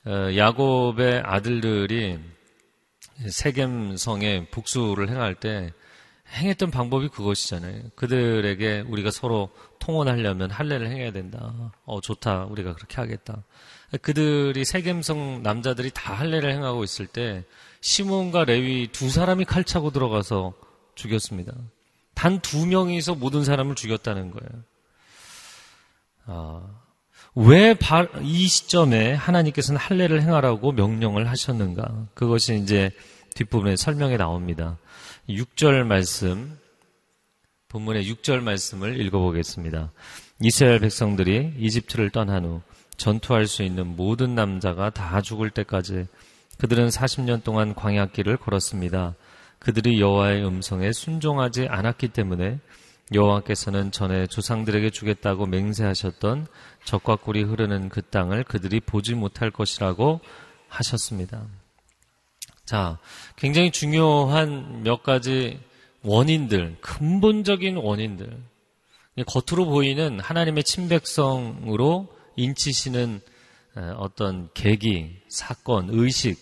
어, 0.04 0.36
야곱의 0.36 1.22
아들들이 1.24 2.18
세겜성에 3.28 4.46
복수를 4.50 5.10
행할 5.10 5.34
때 5.34 5.72
행했던 6.32 6.70
방법이 6.70 7.08
그것이잖아요. 7.08 7.82
그들에게 7.94 8.84
우리가 8.88 9.10
서로 9.10 9.50
통혼하려면 9.78 10.50
할례를 10.50 10.90
행해야 10.90 11.12
된다. 11.12 11.72
어 11.84 12.00
좋다. 12.00 12.44
우리가 12.46 12.74
그렇게 12.74 12.96
하겠다. 12.96 13.42
그들이 14.00 14.64
세겜성 14.64 15.42
남자들이 15.42 15.90
다 15.92 16.14
할례를 16.14 16.52
행하고 16.52 16.84
있을 16.84 17.06
때 17.06 17.44
시몬과 17.82 18.44
레위 18.44 18.88
두 18.90 19.10
사람이 19.10 19.44
칼 19.44 19.64
차고 19.64 19.90
들어가서 19.90 20.54
죽였습니다. 20.94 21.52
단 22.14 22.40
두 22.40 22.66
명이서 22.66 23.14
모든 23.16 23.44
사람을 23.44 23.74
죽였다는 23.74 24.30
거예요. 24.30 24.62
아, 26.26 26.62
왜 27.34 27.74
이 28.22 28.46
시점에 28.46 29.12
하나님께서는 29.14 29.80
할례를 29.80 30.22
행하라고 30.22 30.72
명령을 30.72 31.28
하셨는가? 31.28 32.08
그것이 32.14 32.56
이제 32.56 32.90
뒷부분에 33.34 33.76
설명에 33.76 34.16
나옵니다. 34.16 34.78
6절 35.28 35.84
말씀, 35.84 36.58
본문의 37.68 38.10
6절 38.12 38.40
말씀을 38.40 39.00
읽어보겠습니다. 39.00 39.90
이스라엘 40.40 40.80
백성들이 40.80 41.54
이집트를 41.58 42.10
떠난 42.10 42.44
후 42.44 42.60
전투할 42.96 43.46
수 43.46 43.62
있는 43.62 43.96
모든 43.96 44.34
남자가 44.34 44.90
다 44.90 45.20
죽을 45.20 45.50
때까지 45.50 46.06
그들은 46.58 46.88
40년 46.88 47.42
동안 47.42 47.74
광야길을 47.74 48.36
걸었습니다. 48.36 49.14
그들이 49.58 50.00
여호와의 50.00 50.44
음성에 50.44 50.92
순종하지 50.92 51.68
않았기 51.68 52.08
때문에 52.08 52.58
여호와께서는 53.14 53.90
전에 53.90 54.26
조상들에게 54.26 54.90
주겠다고 54.90 55.46
맹세하셨던 55.46 56.46
적과 56.84 57.16
꿀이 57.16 57.42
흐르는 57.42 57.88
그 57.88 58.02
땅을 58.02 58.44
그들이 58.44 58.80
보지 58.80 59.14
못할 59.14 59.50
것이라고 59.50 60.20
하셨습니다. 60.68 61.46
자, 62.72 62.98
굉장히 63.36 63.70
중요한 63.70 64.82
몇 64.82 65.02
가지 65.02 65.60
원인들, 66.04 66.78
근본적인 66.80 67.76
원인들. 67.76 68.34
겉으로 69.26 69.66
보이는 69.66 70.18
하나님의 70.18 70.64
친백성으로 70.64 72.08
인치시는 72.36 73.20
어떤 73.98 74.48
계기, 74.54 75.10
사건, 75.28 75.88
의식, 75.90 76.38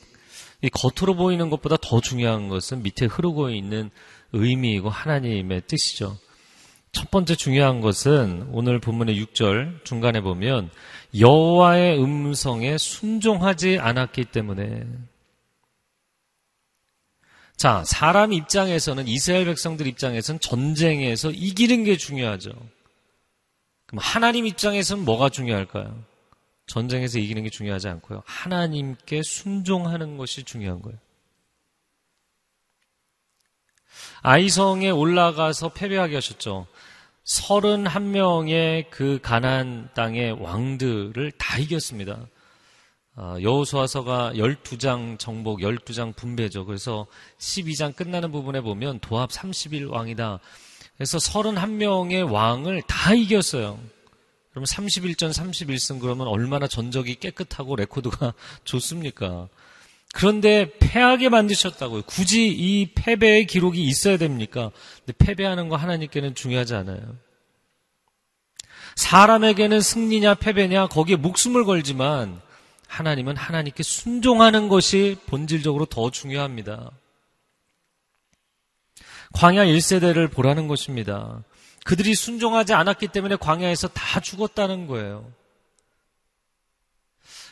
이 0.62 0.68
겉으로 0.68 1.16
보이는 1.16 1.50
것보다 1.50 1.76
더 1.82 2.00
중요한 2.00 2.48
것은 2.48 2.84
밑에 2.84 3.06
흐르고 3.06 3.50
있는 3.50 3.90
의미이고 4.32 4.88
하나님의 4.88 5.62
뜻이죠. 5.66 6.16
첫 6.92 7.10
번째 7.10 7.34
중요한 7.34 7.80
것은 7.80 8.50
오늘 8.52 8.78
본문의 8.78 9.20
6절 9.20 9.84
중간에 9.84 10.20
보면 10.20 10.70
여호와의 11.18 12.00
음성에 12.00 12.78
순종하지 12.78 13.80
않았기 13.80 14.26
때문에 14.26 14.86
자, 17.60 17.84
사람 17.84 18.32
입장에서는 18.32 19.06
이스라엘 19.06 19.44
백성들 19.44 19.86
입장에서는 19.86 20.40
전쟁에서 20.40 21.30
이기는 21.30 21.84
게 21.84 21.98
중요하죠. 21.98 22.52
그럼 23.84 23.98
하나님 24.00 24.46
입장에서는 24.46 25.04
뭐가 25.04 25.28
중요할까요? 25.28 26.02
전쟁에서 26.66 27.18
이기는 27.18 27.42
게 27.42 27.50
중요하지 27.50 27.88
않고요. 27.88 28.22
하나님께 28.24 29.22
순종하는 29.22 30.16
것이 30.16 30.44
중요한 30.44 30.80
거예요. 30.80 30.98
아이성에 34.22 34.88
올라가서 34.88 35.74
패배하게 35.74 36.14
하셨죠. 36.14 36.66
31명의 37.26 38.88
그 38.88 39.18
가난 39.20 39.90
땅의 39.92 40.40
왕들을 40.40 41.32
다 41.32 41.58
이겼습니다. 41.58 42.26
아, 43.16 43.36
여호수아서가 43.40 44.32
12장 44.34 45.18
정복, 45.18 45.60
12장 45.60 46.14
분배죠. 46.14 46.64
그래서 46.64 47.06
12장 47.38 47.94
끝나는 47.94 48.30
부분에 48.30 48.60
보면 48.60 49.00
도합 49.00 49.30
30일 49.30 49.90
왕이다. 49.90 50.38
그래서 50.96 51.18
31명의 51.18 52.30
왕을 52.30 52.82
다 52.86 53.14
이겼어요. 53.14 53.78
그러면 54.50 54.66
31전 54.66 55.32
31승 55.32 56.00
그러면 56.00 56.26
얼마나 56.26 56.66
전적이 56.66 57.16
깨끗하고 57.16 57.76
레코드가 57.76 58.34
좋습니까? 58.64 59.48
그런데 60.12 60.72
패하게 60.80 61.28
만드셨다고요. 61.28 62.02
굳이 62.02 62.48
이 62.48 62.90
패배의 62.94 63.46
기록이 63.46 63.82
있어야 63.82 64.16
됩니까? 64.18 64.72
근데 64.98 65.12
패배하는 65.24 65.68
거 65.68 65.76
하나님께는 65.76 66.34
중요하지 66.34 66.74
않아요. 66.74 67.00
사람에게는 68.96 69.80
승리냐 69.80 70.34
패배냐 70.34 70.88
거기에 70.88 71.16
목숨을 71.16 71.64
걸지만 71.64 72.40
하나님은 72.90 73.36
하나님께 73.36 73.84
순종하는 73.84 74.68
것이 74.68 75.16
본질적으로 75.26 75.86
더 75.86 76.10
중요합니다. 76.10 76.90
광야 79.32 79.64
1세대를 79.64 80.30
보라는 80.30 80.66
것입니다. 80.66 81.44
그들이 81.84 82.16
순종하지 82.16 82.74
않았기 82.74 83.08
때문에 83.08 83.36
광야에서 83.36 83.88
다 83.88 84.18
죽었다는 84.18 84.88
거예요. 84.88 85.32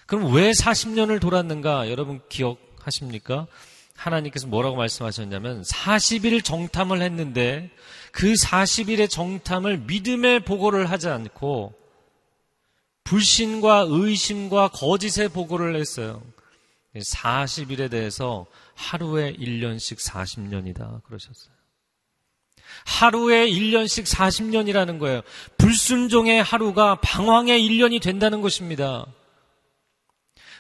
그럼 0.07 0.35
왜 0.35 0.51
40년을 0.51 1.21
돌았는가? 1.21 1.89
여러분 1.89 2.21
기억하십니까? 2.29 3.47
하나님께서 3.95 4.49
뭐라고 4.49 4.77
말씀하셨냐면 4.77 5.63
40일 5.63 6.45
정탐을 6.45 7.01
했는데 7.01 7.71
그 8.11 8.33
40일의 8.33 9.09
정탐을 9.09 9.79
믿음의 9.87 10.41
보고를 10.41 10.91
하지 10.91 11.09
않고 11.09 11.75
불신과 13.09 13.87
의심과 13.89 14.69
거짓의 14.69 15.31
보고를 15.31 15.77
했어요. 15.77 16.23
40일에 16.95 17.91
대해서 17.91 18.45
하루에 18.75 19.33
1년씩 19.33 19.99
40년이다. 19.99 21.03
그러셨어요. 21.05 21.55
하루에 22.85 23.49
1년씩 23.49 24.05
40년이라는 24.07 24.99
거예요. 24.99 25.23
불순종의 25.57 26.43
하루가 26.43 26.97
방황의 26.97 27.59
1년이 27.63 28.03
된다는 28.03 28.43
것입니다. 28.43 29.07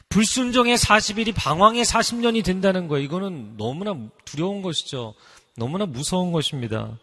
불순종의 0.08 0.78
40일이 0.78 1.34
방황의 1.34 1.84
40년이 1.84 2.42
된다는 2.42 2.88
거예요. 2.88 3.04
이거는 3.04 3.58
너무나 3.58 3.94
두려운 4.24 4.62
것이죠. 4.62 5.14
너무나 5.54 5.84
무서운 5.84 6.32
것입니다. 6.32 6.98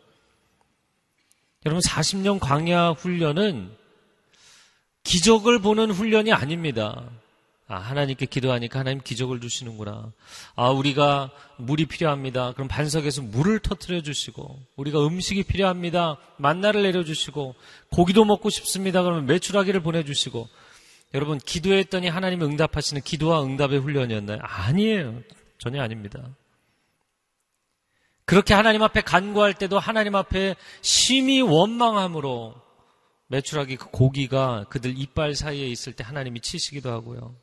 여러분, 1.68 1.84
40년 1.84 2.40
광야 2.40 2.92
훈련은 2.92 3.85
기적을 5.06 5.60
보는 5.60 5.92
훈련이 5.92 6.34
아닙니다. 6.34 7.10
아, 7.68 7.78
하나님께 7.78 8.26
기도하니까 8.26 8.80
하나님 8.80 9.02
기적을 9.02 9.40
주시는구나. 9.40 10.12
아, 10.56 10.70
우리가 10.70 11.32
물이 11.58 11.86
필요합니다. 11.86 12.52
그럼 12.54 12.68
반석에서 12.68 13.22
물을 13.22 13.60
터트려 13.60 14.02
주시고, 14.02 14.60
우리가 14.76 15.06
음식이 15.06 15.44
필요합니다. 15.44 16.18
만나를 16.38 16.84
내려주시고, 16.84 17.56
고기도 17.92 18.26
먹고 18.26 18.50
싶습니다. 18.50 19.02
그러면 19.02 19.26
매출하기를 19.26 19.82
보내주시고, 19.82 20.48
여러분, 21.16 21.40
기도했더니 21.40 22.08
하나님이 22.08 22.44
응답하시는 22.44 23.02
기도와 23.02 23.44
응답의 23.44 23.80
훈련이었나요? 23.80 24.40
아니에요. 24.42 25.22
전혀 25.58 25.82
아닙니다. 25.82 26.22
그렇게 28.26 28.54
하나님 28.54 28.84
앞에 28.84 29.02
간구할 29.02 29.54
때도 29.54 29.80
하나님 29.80 30.16
앞에 30.16 30.56
심히 30.82 31.42
원망함으로 31.42 32.65
매출하기 33.28 33.78
그 33.78 33.90
고기가 33.90 34.66
그들 34.70 34.98
이빨 34.98 35.36
사이에 35.36 35.68
있을 35.68 35.94
때 35.94 36.04
하나님이 36.04 36.42
치시기도 36.42 36.92
하고요. 36.92 37.36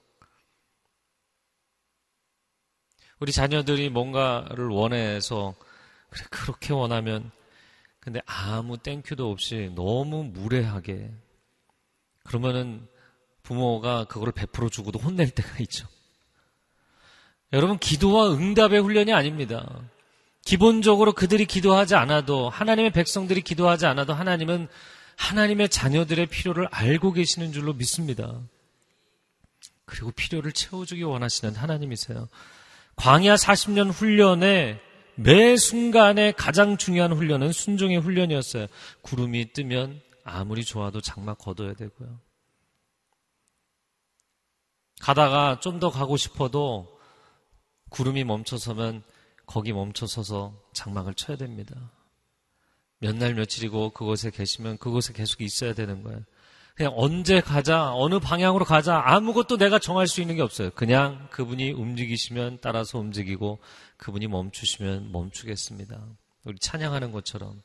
우리 3.18 3.32
자녀들이 3.32 3.88
뭔가를 3.88 4.68
원해서 4.68 5.54
그래 6.10 6.24
그렇게 6.30 6.72
원하면 6.72 7.30
근데 8.00 8.20
아무 8.26 8.78
땡큐도 8.78 9.30
없이 9.30 9.70
너무 9.76 10.24
무례하게 10.24 11.10
그러면은 12.24 12.86
부모가 13.42 14.04
그거를 14.04 14.32
베풀어 14.32 14.68
주고도 14.68 14.98
혼낼 14.98 15.30
때가 15.30 15.58
있죠. 15.60 15.86
여러분 17.52 17.78
기도와 17.78 18.32
응답의 18.32 18.80
훈련이 18.80 19.12
아닙니다. 19.12 19.82
기본적으로 20.44 21.12
그들이 21.12 21.44
기도하지 21.46 21.94
않아도 21.94 22.48
하나님의 22.48 22.90
백성들이 22.90 23.42
기도하지 23.42 23.86
않아도 23.86 24.14
하나님은 24.14 24.68
하나님의 25.22 25.68
자녀들의 25.68 26.26
필요를 26.26 26.66
알고 26.70 27.12
계시는 27.12 27.52
줄로 27.52 27.72
믿습니다. 27.74 28.40
그리고 29.84 30.10
필요를 30.10 30.52
채워주기 30.52 31.02
원하시는 31.04 31.54
하나님이세요. 31.54 32.28
광야 32.96 33.36
40년 33.36 33.92
훈련의 33.92 34.80
매 35.14 35.56
순간에 35.56 36.32
가장 36.32 36.76
중요한 36.76 37.12
훈련은 37.12 37.52
순종의 37.52 37.98
훈련이었어요. 37.98 38.66
구름이 39.02 39.52
뜨면 39.52 40.00
아무리 40.24 40.64
좋아도 40.64 41.00
장막 41.00 41.38
걷어야 41.38 41.74
되고요. 41.74 42.18
가다가 45.00 45.60
좀 45.60 45.78
더 45.78 45.90
가고 45.90 46.16
싶어도 46.16 46.98
구름이 47.90 48.24
멈춰서면 48.24 49.02
거기 49.46 49.72
멈춰서서 49.72 50.54
장막을 50.72 51.14
쳐야 51.14 51.36
됩니다. 51.36 51.74
몇 53.02 53.16
날 53.16 53.34
며칠이고 53.34 53.90
그곳에 53.90 54.30
계시면 54.30 54.78
그곳에 54.78 55.12
계속 55.12 55.40
있어야 55.40 55.74
되는 55.74 56.04
거예요. 56.04 56.20
그냥 56.76 56.92
언제 56.96 57.40
가자, 57.40 57.92
어느 57.92 58.20
방향으로 58.20 58.64
가자, 58.64 59.02
아무것도 59.04 59.58
내가 59.58 59.78
정할 59.78 60.06
수 60.06 60.20
있는 60.20 60.36
게 60.36 60.42
없어요. 60.42 60.70
그냥 60.70 61.28
그분이 61.30 61.72
움직이시면 61.72 62.58
따라서 62.62 62.98
움직이고 62.98 63.58
그분이 63.96 64.28
멈추시면 64.28 65.10
멈추겠습니다. 65.10 66.00
우리 66.44 66.58
찬양하는 66.58 67.10
것처럼 67.10 67.60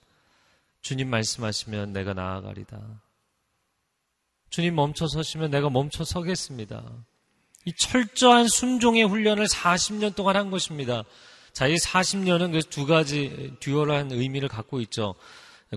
주님 0.81 1.09
말씀하시면 1.09 1.93
내가 1.93 2.13
나아가리다. 2.13 3.01
주님 4.49 4.75
멈춰 4.75 5.07
서시면 5.07 5.51
내가 5.51 5.69
멈춰 5.69 6.03
서겠습니다. 6.03 6.83
이 7.65 7.73
철저한 7.73 8.47
순종의 8.47 9.03
훈련을 9.03 9.45
40년 9.45 10.15
동안 10.15 10.35
한 10.35 10.49
것입니다. 10.49 11.03
자, 11.57 11.65
이 11.65 11.73
40년은 11.73 12.51
그두 12.51 12.85
가지 12.85 13.51
듀얼한 13.61 14.11
의미를 14.11 14.47
갖고 14.47 14.79
있죠. 14.81 15.15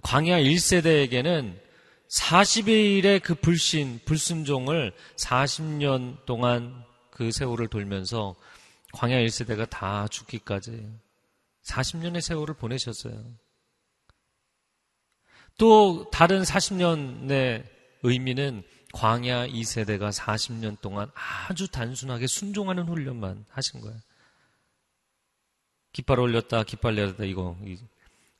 광야 0.02 0.38
1세대에게는 0.40 1.58
40일의 2.06 3.22
그 3.22 3.34
불신, 3.34 4.00
불순종을 4.04 4.92
40년 5.16 6.26
동안 6.26 6.84
그 7.10 7.32
세월을 7.32 7.68
돌면서 7.68 8.36
광야 8.92 9.20
1세대가 9.20 9.70
다 9.70 10.06
죽기까지 10.06 10.86
40년의 11.64 12.20
세월을 12.20 12.56
보내셨어요. 12.56 13.24
또 15.56 16.10
다른 16.10 16.42
40년의 16.42 17.64
의미는 18.02 18.64
광야 18.92 19.46
2세대가 19.46 20.12
40년 20.12 20.78
동안 20.82 21.10
아주 21.14 21.68
단순하게 21.68 22.26
순종하는 22.26 22.86
훈련만 22.86 23.46
하신 23.48 23.80
거예요. 23.80 23.96
깃발 25.92 26.20
올렸다, 26.20 26.64
깃발 26.64 26.94
내렸다, 26.94 27.24
이거. 27.24 27.56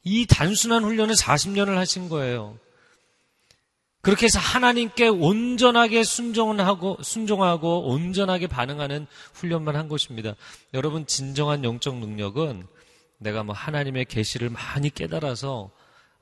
이 0.05 0.27
단순한 0.27 0.85
훈련을 0.85 1.15
40년을 1.15 1.75
하신 1.75 2.09
거예요. 2.09 2.59
그렇게 4.03 4.27
해서 4.27 4.39
하나님께 4.39 5.09
온전하게 5.09 6.05
순종하고, 6.05 6.99
순종하고 7.03 7.89
온전하게 7.89 8.47
반응하는 8.47 9.07
훈련만 9.35 9.77
한 9.77 9.89
것입니다. 9.89 10.35
여러분, 10.73 11.07
진정한 11.07 11.65
영적 11.65 11.97
능력은 11.99 12.67
내가 13.19 13.43
뭐 13.43 13.55
하나님의 13.55 14.07
계시를 14.07 14.49
많이 14.49 14.89
깨달아서 14.89 15.71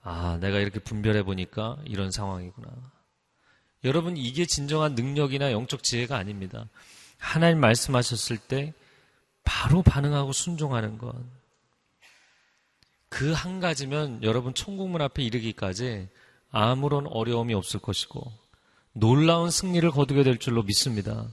아, 0.03 0.39
내가 0.41 0.59
이렇게 0.59 0.79
분별해 0.79 1.23
보니까 1.23 1.77
이런 1.85 2.11
상황이구나. 2.11 2.69
여러분, 3.85 4.17
이게 4.17 4.47
진정한 4.47 4.95
능력이나 4.95 5.53
영적 5.53 5.83
지혜가 5.83 6.17
아닙니다. 6.17 6.69
하나님 7.19 7.61
말씀하셨을 7.61 8.39
때 8.39 8.73
바로 9.49 9.83
반응하고 9.83 10.33
순종하는 10.33 10.99
것. 10.99 11.15
그 13.09 13.33
한 13.33 13.61
가지면 13.61 14.23
여러분 14.23 14.53
천국문 14.53 15.01
앞에 15.01 15.23
이르기까지 15.23 16.09
아무런 16.51 17.07
어려움이 17.07 17.55
없을 17.55 17.81
것이고 17.81 18.31
놀라운 18.93 19.51
승리를 19.51 19.91
거두게 19.91 20.23
될 20.23 20.37
줄로 20.37 20.63
믿습니다. 20.63 21.27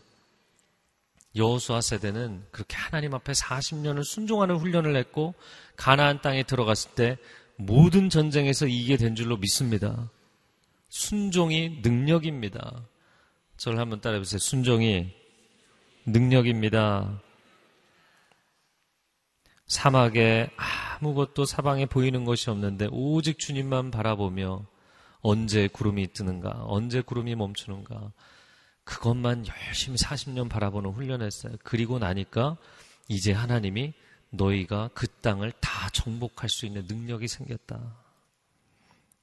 여호수아 1.35 1.81
세대는 1.81 2.45
그렇게 2.51 2.77
하나님 2.77 3.13
앞에 3.13 3.33
40년을 3.33 4.05
순종하는 4.05 4.55
훈련을 4.55 4.95
했고 4.95 5.33
가나안 5.75 6.21
땅에 6.21 6.43
들어갔을 6.43 6.91
때 6.91 7.17
모든 7.57 8.09
전쟁에서 8.09 8.67
이기게 8.67 8.95
된 8.95 9.15
줄로 9.15 9.35
믿습니다. 9.35 10.09
순종이 10.87 11.81
능력입니다. 11.83 12.87
저를 13.57 13.79
한번 13.79 13.99
따라해 13.99 14.19
보세요. 14.19 14.39
순종이 14.39 15.13
능력입니다. 16.05 17.21
사막에 19.67 20.49
아무것도 20.99 21.45
사방에 21.45 21.85
보이는 21.85 22.23
것이 22.25 22.49
없는데 22.49 22.87
오직 22.91 23.39
주님만 23.39 23.91
바라보며 23.91 24.65
언제 25.21 25.67
구름이 25.67 26.13
뜨는가, 26.13 26.63
언제 26.65 27.01
구름이 27.01 27.35
멈추는가, 27.35 28.11
그것만 28.83 29.45
열심히 29.47 29.97
40년 29.97 30.49
바라보는 30.49 30.91
훈련했어요. 30.91 31.55
그리고 31.63 31.97
나니까 31.97 32.57
이제 33.07 33.33
하나님이 33.33 33.93
너희가 34.29 34.91
그 34.93 35.07
땅을 35.07 35.51
다 35.59 35.89
정복할 35.89 36.49
수 36.49 36.67
있는 36.67 36.85
능력이 36.87 37.27
생겼다. 37.27 37.79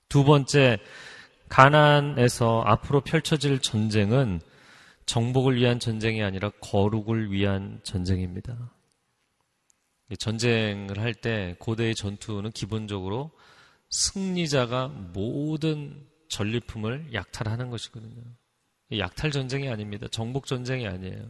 두 0.09 0.24
번째, 0.24 0.78
가난에서 1.48 2.62
앞으로 2.66 3.02
펼쳐질 3.02 3.61
전쟁은 3.61 4.40
정복을 5.07 5.57
위한 5.57 5.78
전쟁이 5.78 6.22
아니라 6.22 6.50
거룩을 6.61 7.31
위한 7.31 7.81
전쟁입니다. 7.85 8.70
전쟁을 10.18 10.98
할 10.98 11.14
때 11.14 11.57
고대의 11.59 11.94
전투는 11.94 12.53
기본적으로 12.53 13.31
승리자가 13.90 14.88
모든 14.88 16.07
전리품을 16.29 17.12
약탈하는 17.14 17.70
것이거든요. 17.70 18.22
약탈 18.98 19.31
전쟁이 19.31 19.68
아닙니다. 19.68 20.07
정복 20.11 20.46
전쟁이 20.46 20.87
아니에요. 20.87 21.29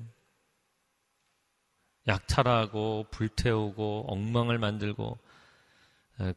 약탈하고 2.09 3.07
불태우고 3.11 4.07
엉망을 4.09 4.59
만들고 4.59 5.19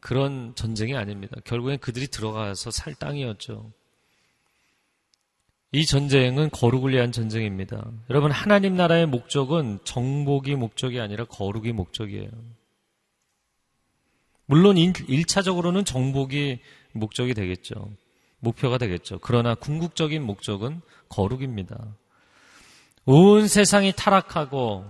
그런 0.00 0.54
전쟁이 0.54 0.96
아닙니다. 0.96 1.36
결국엔 1.44 1.78
그들이 1.78 2.08
들어가서 2.08 2.70
살 2.70 2.94
땅이었죠. 2.94 3.72
이 5.76 5.84
전쟁은 5.84 6.48
거룩을 6.52 6.94
위한 6.94 7.12
전쟁입니다. 7.12 7.84
여러분, 8.08 8.30
하나님 8.30 8.76
나라의 8.76 9.04
목적은 9.04 9.80
정복이 9.84 10.54
목적이 10.54 11.00
아니라 11.00 11.26
거룩이 11.26 11.72
목적이에요. 11.72 12.30
물론 14.46 14.76
1차적으로는 14.76 15.84
정복이 15.84 16.60
목적이 16.92 17.34
되겠죠. 17.34 17.90
목표가 18.38 18.78
되겠죠. 18.78 19.18
그러나 19.20 19.54
궁극적인 19.54 20.22
목적은 20.22 20.80
거룩입니다. 21.10 21.94
온 23.04 23.46
세상이 23.46 23.92
타락하고 23.94 24.86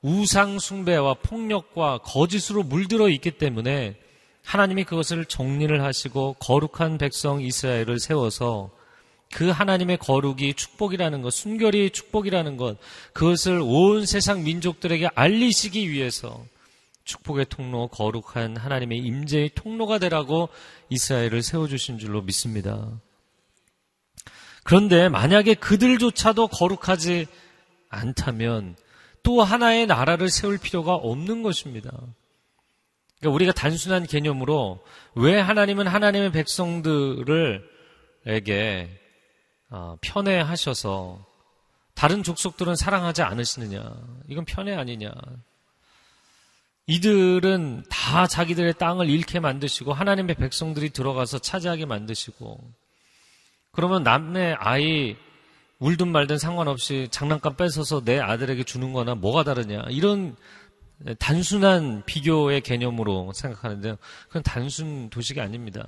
우상 0.00 0.58
숭배와 0.58 1.16
폭력과 1.22 1.98
거짓으로 1.98 2.62
물들어 2.62 3.10
있기 3.10 3.32
때문에 3.32 4.00
하나님이 4.42 4.84
그것을 4.84 5.26
정리를 5.26 5.82
하시고 5.82 6.36
거룩한 6.40 6.96
백성 6.96 7.42
이스라엘을 7.42 8.00
세워서 8.00 8.70
그 9.32 9.50
하나님의 9.50 9.98
거룩이 9.98 10.54
축복이라는 10.54 11.22
것, 11.22 11.32
순결이 11.32 11.90
축복이라는 11.90 12.56
것, 12.56 12.78
그것을 13.12 13.60
온 13.62 14.06
세상 14.06 14.44
민족들에게 14.44 15.08
알리시기 15.14 15.90
위해서 15.90 16.44
축복의 17.04 17.46
통로, 17.48 17.88
거룩한 17.88 18.56
하나님의 18.56 18.98
임재의 18.98 19.50
통로가 19.54 19.98
되라고 19.98 20.48
이스라엘을 20.88 21.42
세워주신 21.42 21.98
줄로 21.98 22.22
믿습니다. 22.22 22.88
그런데 24.62 25.08
만약에 25.08 25.54
그들조차도 25.54 26.48
거룩하지 26.48 27.26
않다면 27.90 28.76
또 29.22 29.42
하나의 29.42 29.86
나라를 29.86 30.28
세울 30.30 30.58
필요가 30.58 30.94
없는 30.94 31.42
것입니다. 31.42 31.90
그러니까 33.18 33.34
우리가 33.34 33.52
단순한 33.52 34.06
개념으로 34.06 34.84
왜 35.14 35.38
하나님은 35.38 35.86
하나님의 35.86 36.32
백성들을에게 36.32 37.60
어, 38.26 39.03
편애하셔서 40.00 41.24
다른 41.94 42.22
족속들은 42.22 42.76
사랑하지 42.76 43.22
않으시느냐? 43.22 43.82
이건 44.28 44.44
편애 44.44 44.74
아니냐? 44.74 45.12
이들은 46.86 47.84
다 47.88 48.26
자기들의 48.26 48.74
땅을 48.74 49.08
잃게 49.08 49.40
만드시고 49.40 49.92
하나님의 49.92 50.34
백성들이 50.34 50.90
들어가서 50.90 51.38
차지하게 51.38 51.86
만드시고 51.86 52.60
그러면 53.70 54.02
남의 54.02 54.56
아이 54.58 55.16
울든 55.78 56.08
말든 56.08 56.38
상관없이 56.38 57.08
장난감 57.10 57.56
뺏어서 57.56 58.04
내 58.04 58.20
아들에게 58.20 58.62
주는 58.64 58.92
거나 58.92 59.14
뭐가 59.14 59.44
다르냐. 59.44 59.84
이런 59.90 60.36
단순한 61.18 62.04
비교의 62.06 62.60
개념으로 62.60 63.32
생각하는데요. 63.34 63.96
그건 64.28 64.42
단순 64.42 65.10
도식이 65.10 65.40
아닙니다. 65.40 65.86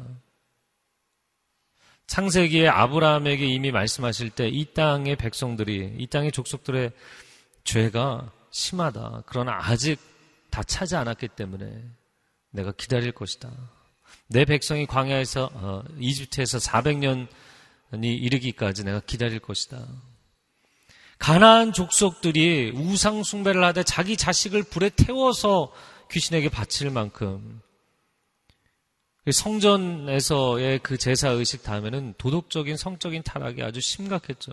창세기에 2.06 2.68
아브라함에게 2.68 3.46
이미 3.46 3.70
말씀하실 3.72 4.30
때 4.30 4.48
이 4.48 4.64
땅의 4.74 5.16
백성들이, 5.16 5.96
이 5.98 6.06
땅의 6.06 6.32
족속들의 6.32 6.92
죄가 7.64 8.32
심하다. 8.50 9.24
그러나 9.26 9.58
아직 9.60 9.98
다 10.50 10.62
차지 10.62 10.96
않았기 10.96 11.28
때문에 11.28 11.82
내가 12.50 12.72
기다릴 12.72 13.12
것이다. 13.12 13.50
내 14.28 14.44
백성이 14.44 14.86
광야에서, 14.86 15.50
어, 15.52 15.84
이집트에서 15.98 16.58
400년이 16.58 17.28
이르기까지 18.00 18.84
내가 18.84 19.00
기다릴 19.00 19.40
것이다. 19.40 19.86
가나안 21.18 21.72
족속들이 21.72 22.72
우상 22.74 23.22
숭배를 23.22 23.64
하되 23.64 23.82
자기 23.82 24.16
자식을 24.16 24.64
불에 24.64 24.90
태워서 24.90 25.72
귀신에게 26.10 26.50
바칠 26.50 26.90
만큼 26.90 27.60
성전에서의 29.32 30.78
그 30.80 30.96
제사 30.96 31.30
의식 31.30 31.62
다음에는 31.62 32.14
도덕적인 32.18 32.76
성적인 32.76 33.22
타락이 33.22 33.62
아주 33.62 33.80
심각했죠. 33.80 34.52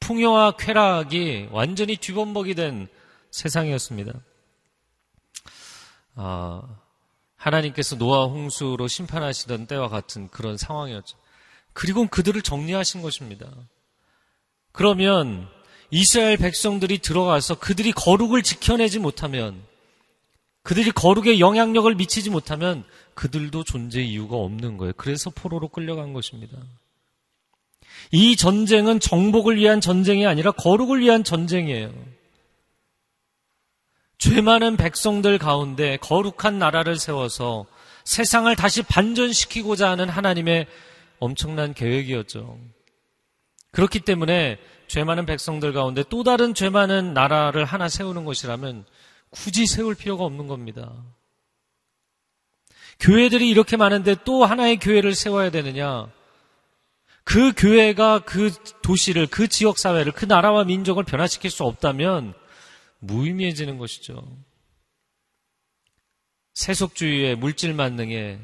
풍요와 0.00 0.52
쾌락이 0.56 1.48
완전히 1.50 1.96
뒤범벅이 1.96 2.54
된 2.54 2.88
세상이었습니다. 3.30 4.12
아, 6.16 6.62
하나님께서 7.36 7.96
노아 7.96 8.24
홍수로 8.26 8.86
심판하시던 8.86 9.66
때와 9.66 9.88
같은 9.88 10.28
그런 10.28 10.56
상황이었죠. 10.56 11.16
그리고 11.72 12.06
그들을 12.06 12.40
정리하신 12.40 13.02
것입니다. 13.02 13.46
그러면 14.72 15.48
이스라엘 15.90 16.36
백성들이 16.36 16.98
들어가서 16.98 17.58
그들이 17.58 17.92
거룩을 17.92 18.42
지켜내지 18.42 18.98
못하면 18.98 19.60
그들이 20.62 20.90
거룩에 20.92 21.40
영향력을 21.40 21.94
미치지 21.94 22.30
못하면 22.30 22.84
그들도 23.14 23.64
존재 23.64 24.02
이유가 24.02 24.36
없는 24.36 24.76
거예요. 24.76 24.92
그래서 24.96 25.30
포로로 25.30 25.68
끌려간 25.68 26.12
것입니다. 26.12 26.58
이 28.10 28.36
전쟁은 28.36 29.00
정복을 29.00 29.56
위한 29.56 29.80
전쟁이 29.80 30.26
아니라 30.26 30.52
거룩을 30.52 31.00
위한 31.00 31.24
전쟁이에요. 31.24 31.92
죄 34.18 34.40
많은 34.40 34.76
백성들 34.76 35.38
가운데 35.38 35.96
거룩한 35.98 36.58
나라를 36.58 36.98
세워서 36.98 37.66
세상을 38.04 38.54
다시 38.56 38.82
반전시키고자 38.82 39.90
하는 39.90 40.08
하나님의 40.08 40.66
엄청난 41.18 41.74
계획이었죠. 41.74 42.58
그렇기 43.70 44.00
때문에 44.00 44.58
죄 44.86 45.04
많은 45.04 45.26
백성들 45.26 45.72
가운데 45.72 46.04
또 46.08 46.22
다른 46.22 46.54
죄 46.54 46.70
많은 46.70 47.14
나라를 47.14 47.64
하나 47.64 47.88
세우는 47.88 48.24
것이라면 48.24 48.84
굳이 49.30 49.66
세울 49.66 49.94
필요가 49.94 50.24
없는 50.24 50.46
겁니다. 50.46 50.92
교회들이 53.00 53.48
이렇게 53.48 53.76
많은데 53.76 54.16
또 54.24 54.44
하나의 54.44 54.78
교회를 54.78 55.14
세워야 55.14 55.50
되느냐? 55.50 56.08
그 57.24 57.52
교회가 57.56 58.20
그 58.20 58.50
도시를, 58.82 59.26
그 59.26 59.48
지역 59.48 59.78
사회를, 59.78 60.12
그 60.12 60.26
나라와 60.26 60.64
민족을 60.64 61.04
변화시킬 61.04 61.50
수 61.50 61.64
없다면 61.64 62.34
무의미해지는 63.00 63.78
것이죠. 63.78 64.22
세속주의의 66.54 67.36
물질 67.36 67.74
만능에 67.74 68.38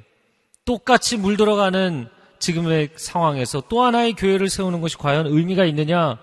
똑같이 0.64 1.16
물들어가는 1.16 2.08
지금의 2.38 2.90
상황에서 2.96 3.62
또 3.68 3.82
하나의 3.82 4.14
교회를 4.14 4.48
세우는 4.48 4.80
것이 4.80 4.96
과연 4.96 5.26
의미가 5.26 5.64
있느냐? 5.66 6.18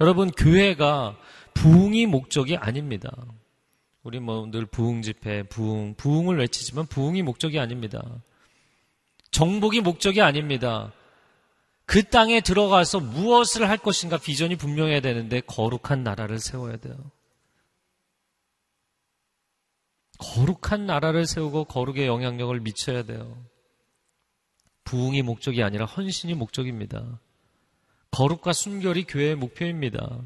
여러분, 0.00 0.30
교회가 0.30 1.16
부흥이 1.54 2.06
목적이 2.06 2.56
아닙니다. 2.56 3.10
우리 4.02 4.18
뭐 4.18 4.46
늘 4.46 4.66
부흥 4.66 5.02
집회, 5.02 5.42
부흥, 5.44 5.94
부흥을 5.94 6.38
외치지만 6.38 6.86
부흥이 6.86 7.22
목적이 7.22 7.60
아닙니다. 7.60 8.02
정복이 9.30 9.80
목적이 9.80 10.22
아닙니다. 10.22 10.92
그 11.86 12.02
땅에 12.02 12.40
들어가서 12.40 13.00
무엇을 13.00 13.68
할 13.68 13.78
것인가 13.78 14.18
비전이 14.18 14.56
분명해야 14.56 15.00
되는데 15.00 15.40
거룩한 15.40 16.02
나라를 16.02 16.38
세워야 16.38 16.76
돼요. 16.78 16.96
거룩한 20.18 20.86
나라를 20.86 21.26
세우고 21.26 21.64
거룩의 21.64 22.06
영향력을 22.06 22.58
미쳐야 22.60 23.02
돼요. 23.04 23.44
부흥이 24.84 25.22
목적이 25.22 25.62
아니라 25.62 25.86
헌신이 25.86 26.34
목적입니다. 26.34 27.20
거룩과 28.10 28.52
순결이 28.52 29.04
교회의 29.04 29.36
목표입니다. 29.36 30.20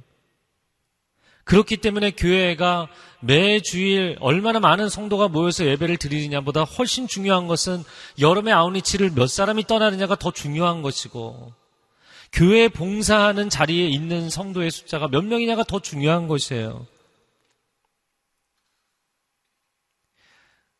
그렇기 1.47 1.77
때문에 1.77 2.11
교회가 2.11 2.89
매 3.21 3.61
주일 3.61 4.17
얼마나 4.21 4.59
많은 4.59 4.89
성도가 4.89 5.29
모여서 5.29 5.65
예배를 5.65 5.97
드리느냐보다 5.97 6.65
훨씬 6.65 7.07
중요한 7.07 7.47
것은 7.47 7.85
여름의 8.21 8.53
아우니치를 8.53 9.13
몇 9.13 9.29
사람이 9.29 9.65
떠나느냐가 9.69 10.17
더 10.17 10.33
중요한 10.33 10.83
것이고 10.83 11.55
교회 12.33 12.69
봉사하는 12.69 13.49
자리에 13.49 13.87
있는 13.87 14.29
성도의 14.29 14.73
숫자가 14.73 15.07
몇 15.07 15.25
명이냐가 15.25 15.63
더 15.63 15.79
중요한 15.79 16.27
것이에요. 16.27 16.85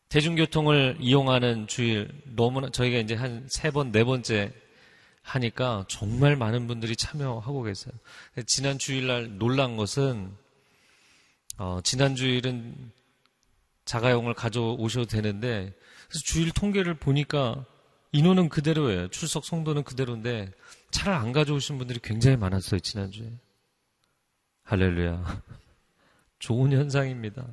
대중교통을 0.09 0.97
이용하는 0.99 1.67
주일 1.67 2.09
너무나 2.35 2.69
저희가 2.69 2.99
이제 2.99 3.15
한 3.15 3.47
세 3.47 3.71
번, 3.71 3.93
네 3.93 4.03
번째 4.03 4.51
하니까 5.21 5.85
정말 5.87 6.35
많은 6.35 6.67
분들이 6.67 6.97
참여하고 6.97 7.63
계세요. 7.63 7.93
지난 8.45 8.77
주일날 8.77 9.37
놀란 9.37 9.77
것은 9.77 10.35
어, 11.57 11.79
지난 11.83 12.15
주일은 12.15 12.91
자가용을 13.85 14.33
가져오셔도 14.33 15.07
되는데 15.07 15.73
주일 16.25 16.51
통계를 16.51 16.93
보니까 16.93 17.65
인원은 18.11 18.49
그대로예요. 18.49 19.09
출석 19.09 19.45
성도는 19.45 19.83
그대로인데 19.83 20.51
차를 20.91 21.13
안 21.13 21.31
가져오신 21.31 21.77
분들이 21.77 21.99
굉장히 22.01 22.37
많았어요. 22.37 22.79
지난 22.79 23.11
주에. 23.11 23.31
할렐루야. 24.63 25.43
좋은 26.39 26.71
현상입니다. 26.71 27.45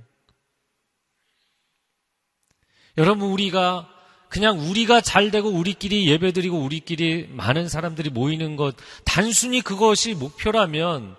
여러분, 2.96 3.30
우리가 3.30 3.90
그냥 4.28 4.58
우리가 4.58 5.00
잘 5.00 5.30
되고 5.30 5.48
우리끼리 5.48 6.08
예배드리고 6.08 6.58
우리끼리 6.58 7.28
많은 7.28 7.68
사람들이 7.68 8.10
모이는 8.10 8.56
것, 8.56 8.76
단순히 9.04 9.60
그것이 9.60 10.14
목표라면 10.14 11.16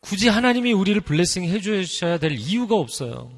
굳이 0.00 0.28
하나님이 0.28 0.72
우리를 0.72 1.00
블레싱 1.00 1.44
해주셔야 1.44 2.18
될 2.18 2.32
이유가 2.32 2.76
없어요. 2.76 3.30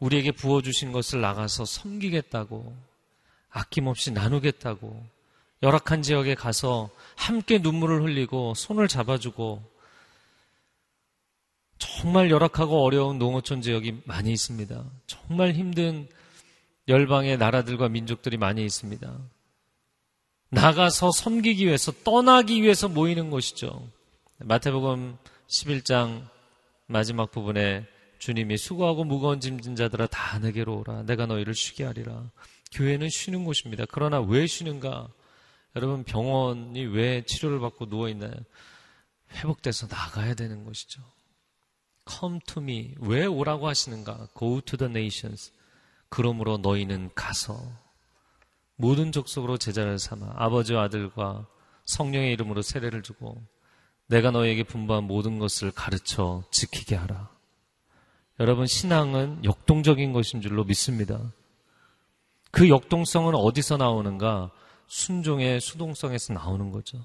우리에게 0.00 0.32
부어주신 0.32 0.92
것을 0.92 1.20
나가서 1.20 1.64
섬기겠다고, 1.64 2.76
아낌없이 3.48 4.10
나누겠다고, 4.10 5.06
열악한 5.62 6.02
지역에 6.02 6.34
가서 6.34 6.90
함께 7.16 7.58
눈물을 7.58 8.02
흘리고 8.02 8.54
손을 8.54 8.88
잡아주고, 8.88 9.62
정말 11.78 12.30
열악하고 12.30 12.84
어려운 12.84 13.18
농어촌 13.18 13.62
지역이 13.62 14.02
많이 14.04 14.32
있습니다. 14.32 14.84
정말 15.06 15.52
힘든 15.52 16.08
열방의 16.88 17.38
나라들과 17.38 17.88
민족들이 17.88 18.36
많이 18.36 18.64
있습니다. 18.64 19.18
나가서 20.50 21.10
섬기기 21.10 21.66
위해서 21.66 21.92
떠나기 22.04 22.62
위해서 22.62 22.88
모이는 22.88 23.30
것이죠. 23.30 23.88
마태복음 24.38 25.16
11장 25.54 26.28
마지막 26.86 27.30
부분에 27.30 27.86
주님이 28.18 28.56
수고하고 28.56 29.04
무거운 29.04 29.38
짐진 29.38 29.76
자들아 29.76 30.08
다 30.08 30.38
내게로 30.40 30.80
오라 30.80 31.04
내가 31.04 31.26
너희를 31.26 31.54
쉬게 31.54 31.84
하리라. 31.84 32.32
교회는 32.72 33.08
쉬는 33.08 33.44
곳입니다. 33.44 33.84
그러나 33.88 34.20
왜 34.20 34.48
쉬는가? 34.48 35.08
여러분 35.76 36.02
병원이 36.02 36.86
왜 36.86 37.24
치료를 37.24 37.60
받고 37.60 37.88
누워 37.88 38.08
있나요? 38.08 38.32
회복돼서 39.32 39.86
나가야 39.86 40.34
되는 40.34 40.64
것이죠. 40.64 41.02
Come 42.10 42.40
to 42.46 42.60
me. 42.60 42.94
왜 42.98 43.24
오라고 43.24 43.68
하시는가? 43.68 44.28
Go 44.36 44.60
to 44.60 44.76
the 44.76 44.90
nations. 44.90 45.52
그러므로 46.08 46.58
너희는 46.58 47.10
가서 47.14 47.60
모든 48.74 49.12
족속으로 49.12 49.58
제자를 49.58 50.00
삼아 50.00 50.34
아버지와 50.34 50.84
아들과 50.84 51.46
성령의 51.84 52.32
이름으로 52.32 52.62
세례를 52.62 53.02
주고 53.02 53.40
내가 54.06 54.30
너에게 54.30 54.62
분부한 54.62 55.04
모든 55.04 55.38
것을 55.38 55.70
가르쳐 55.70 56.42
지키게 56.50 56.94
하라. 56.94 57.30
여러분 58.40 58.66
신앙은 58.66 59.44
역동적인 59.44 60.12
것인 60.12 60.40
줄로 60.40 60.64
믿습니다. 60.64 61.32
그 62.50 62.68
역동성은 62.68 63.34
어디서 63.34 63.76
나오는가? 63.76 64.50
순종의 64.86 65.60
수동성에서 65.60 66.34
나오는 66.34 66.70
거죠. 66.70 66.98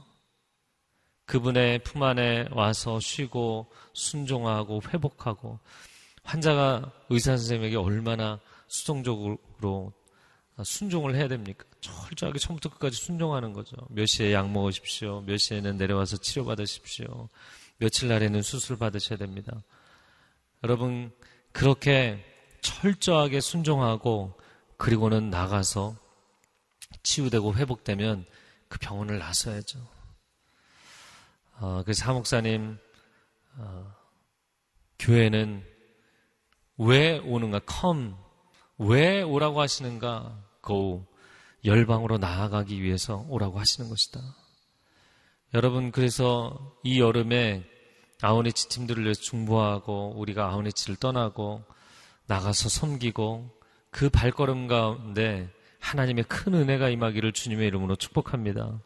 그분의 1.25 1.79
품 1.83 2.03
안에 2.03 2.47
와서 2.51 2.99
쉬고 2.99 3.67
순종하고 3.93 4.81
회복하고 4.89 5.59
환자가 6.23 6.91
의사 7.09 7.37
선생님에게 7.37 7.75
얼마나 7.77 8.39
수동적으로 8.67 9.93
순종을 10.63 11.15
해야 11.15 11.27
됩니까? 11.27 11.65
철저하게 11.81 12.39
처음부터 12.39 12.69
끝까지 12.69 12.97
순종하는 12.97 13.53
거죠. 13.53 13.75
몇 13.89 14.05
시에 14.05 14.33
약 14.33 14.49
먹으십시오. 14.51 15.21
몇 15.21 15.37
시에는 15.37 15.77
내려와서 15.77 16.17
치료받으십시오. 16.17 17.29
며칠 17.77 18.09
날에는 18.09 18.41
수술 18.41 18.77
받으셔야 18.77 19.17
됩니다. 19.17 19.63
여러분, 20.63 21.11
그렇게 21.51 22.23
철저하게 22.61 23.39
순종하고 23.39 24.37
그리고는 24.77 25.29
나가서 25.29 25.95
치유되고 27.03 27.55
회복되면 27.55 28.25
그 28.67 28.79
병원을 28.79 29.19
나서야죠. 29.19 29.79
어, 31.59 31.81
그래서 31.83 32.03
사목사님, 32.05 32.77
어, 33.57 33.95
교회는 34.99 35.65
왜 36.77 37.17
오는가? 37.19 37.59
come. 37.69 38.13
왜 38.77 39.21
오라고 39.21 39.59
하시는가? 39.59 40.48
Go. 40.69 41.05
열방으로 41.65 42.17
나아가기 42.17 42.81
위해서 42.81 43.25
오라고 43.27 43.59
하시는 43.59 43.89
것이다. 43.89 44.21
여러분, 45.53 45.91
그래서 45.91 46.77
이 46.83 47.01
여름에 47.01 47.65
아우니치 48.21 48.69
팀들을 48.69 49.03
위해서 49.03 49.21
중보하고 49.21 50.13
우리가 50.17 50.49
아우니치를 50.51 50.97
떠나고 50.97 51.63
나가서 52.27 52.69
섬기고 52.69 53.49
그 53.91 54.09
발걸음 54.09 54.67
가운데 54.67 55.49
하나님의 55.79 56.25
큰 56.25 56.53
은혜가 56.53 56.89
임하기를 56.89 57.33
주님의 57.33 57.67
이름으로 57.67 57.95
축복합니다. 57.95 58.79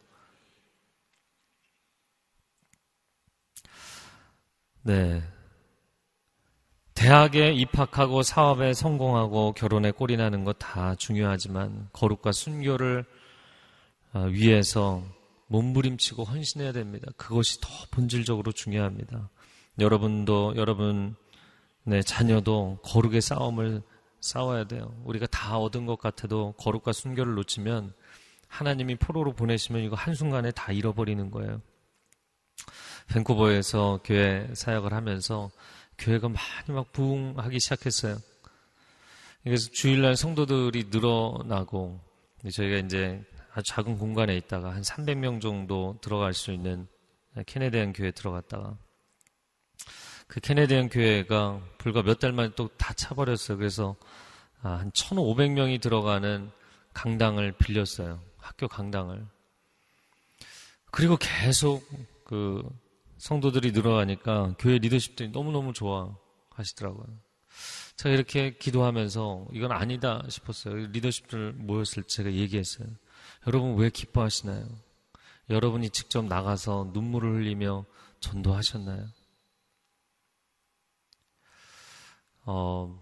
네. 4.82 5.22
대학에 6.94 7.52
입학하고 7.52 8.22
사업에 8.22 8.72
성공하고 8.72 9.52
결혼에 9.52 9.90
꼴이 9.90 10.16
나는 10.16 10.44
것 10.44 10.54
다 10.58 10.94
중요하지만 10.96 11.88
거룩과 11.92 12.32
순교를 12.32 13.04
어, 14.12 14.20
위해서 14.26 15.02
몸부림치고 15.48 16.24
헌신해야 16.24 16.72
됩니다. 16.72 17.10
그것이 17.16 17.60
더 17.60 17.68
본질적으로 17.90 18.52
중요합니다. 18.52 19.28
여러분도 19.78 20.54
여러분 20.56 21.14
네, 21.84 22.00
자녀도 22.02 22.78
거룩의 22.82 23.20
싸움을 23.20 23.82
싸워야 24.20 24.64
돼요. 24.64 24.94
우리가 25.04 25.26
다 25.26 25.58
얻은 25.58 25.86
것 25.86 25.98
같아도 25.98 26.52
거룩과 26.58 26.92
순교를 26.92 27.34
놓치면 27.34 27.92
하나님이 28.48 28.96
포로로 28.96 29.32
보내시면 29.34 29.82
이거 29.82 29.96
한순간에 29.96 30.50
다 30.52 30.72
잃어버리는 30.72 31.30
거예요. 31.30 31.60
밴쿠버에서 33.08 34.00
교회 34.04 34.48
사역을 34.54 34.92
하면서 34.92 35.50
교회가 35.98 36.28
많이 36.28 36.68
막 36.68 36.92
부흥하기 36.92 37.60
시작했어요. 37.60 38.18
그래서 39.42 39.70
주일날 39.70 40.16
성도들이 40.16 40.84
늘어나고 40.90 42.00
저희가 42.50 42.78
이제 42.78 43.22
아주 43.52 43.72
작은 43.72 43.98
공간에 43.98 44.36
있다가 44.36 44.74
한 44.74 44.82
300명 44.82 45.40
정도 45.40 45.98
들어갈 46.02 46.34
수 46.34 46.50
있는 46.52 46.86
캐네디안 47.46 47.92
교회에 47.92 48.10
들어갔다가 48.12 48.76
그 50.26 50.40
캐네디안 50.40 50.88
교회가 50.88 51.60
불과 51.78 52.02
몇 52.02 52.18
달 52.18 52.32
만에 52.32 52.50
또 52.54 52.68
다 52.76 52.92
차버렸어요. 52.94 53.58
그래서 53.58 53.96
아, 54.62 54.70
한 54.70 54.90
1,500명이 54.92 55.80
들어가는 55.80 56.50
강당을 56.94 57.52
빌렸어요. 57.52 58.20
학교 58.38 58.66
강당을. 58.66 59.26
그리고 60.90 61.16
계속 61.18 61.86
그 62.24 62.62
성도들이 63.18 63.72
늘어나니까 63.72 64.56
교회 64.58 64.78
리더십들이 64.78 65.30
너무너무 65.30 65.72
좋아 65.72 66.16
하시더라고요. 66.50 67.06
제가 67.96 68.14
이렇게 68.14 68.56
기도하면서 68.56 69.48
이건 69.52 69.72
아니다 69.72 70.22
싶었어요. 70.28 70.74
리더십들 70.74 71.52
모였을 71.52 72.02
때 72.02 72.08
제가 72.08 72.32
얘기했어요. 72.32 72.88
여러분 73.46 73.76
왜 73.76 73.90
기뻐하시나요? 73.90 74.66
여러분이 75.50 75.90
직접 75.90 76.24
나가서 76.24 76.90
눈물을 76.92 77.34
흘리며 77.34 77.84
전도하셨나요? 78.20 79.06
어, 82.46 83.00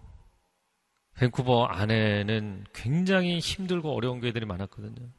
밴쿠버 1.15 1.65
안에는 1.65 2.65
굉장히 2.73 3.39
힘들고 3.39 3.93
어려운 3.95 4.19
교회들이 4.19 4.45
많았거든요. 4.45 5.09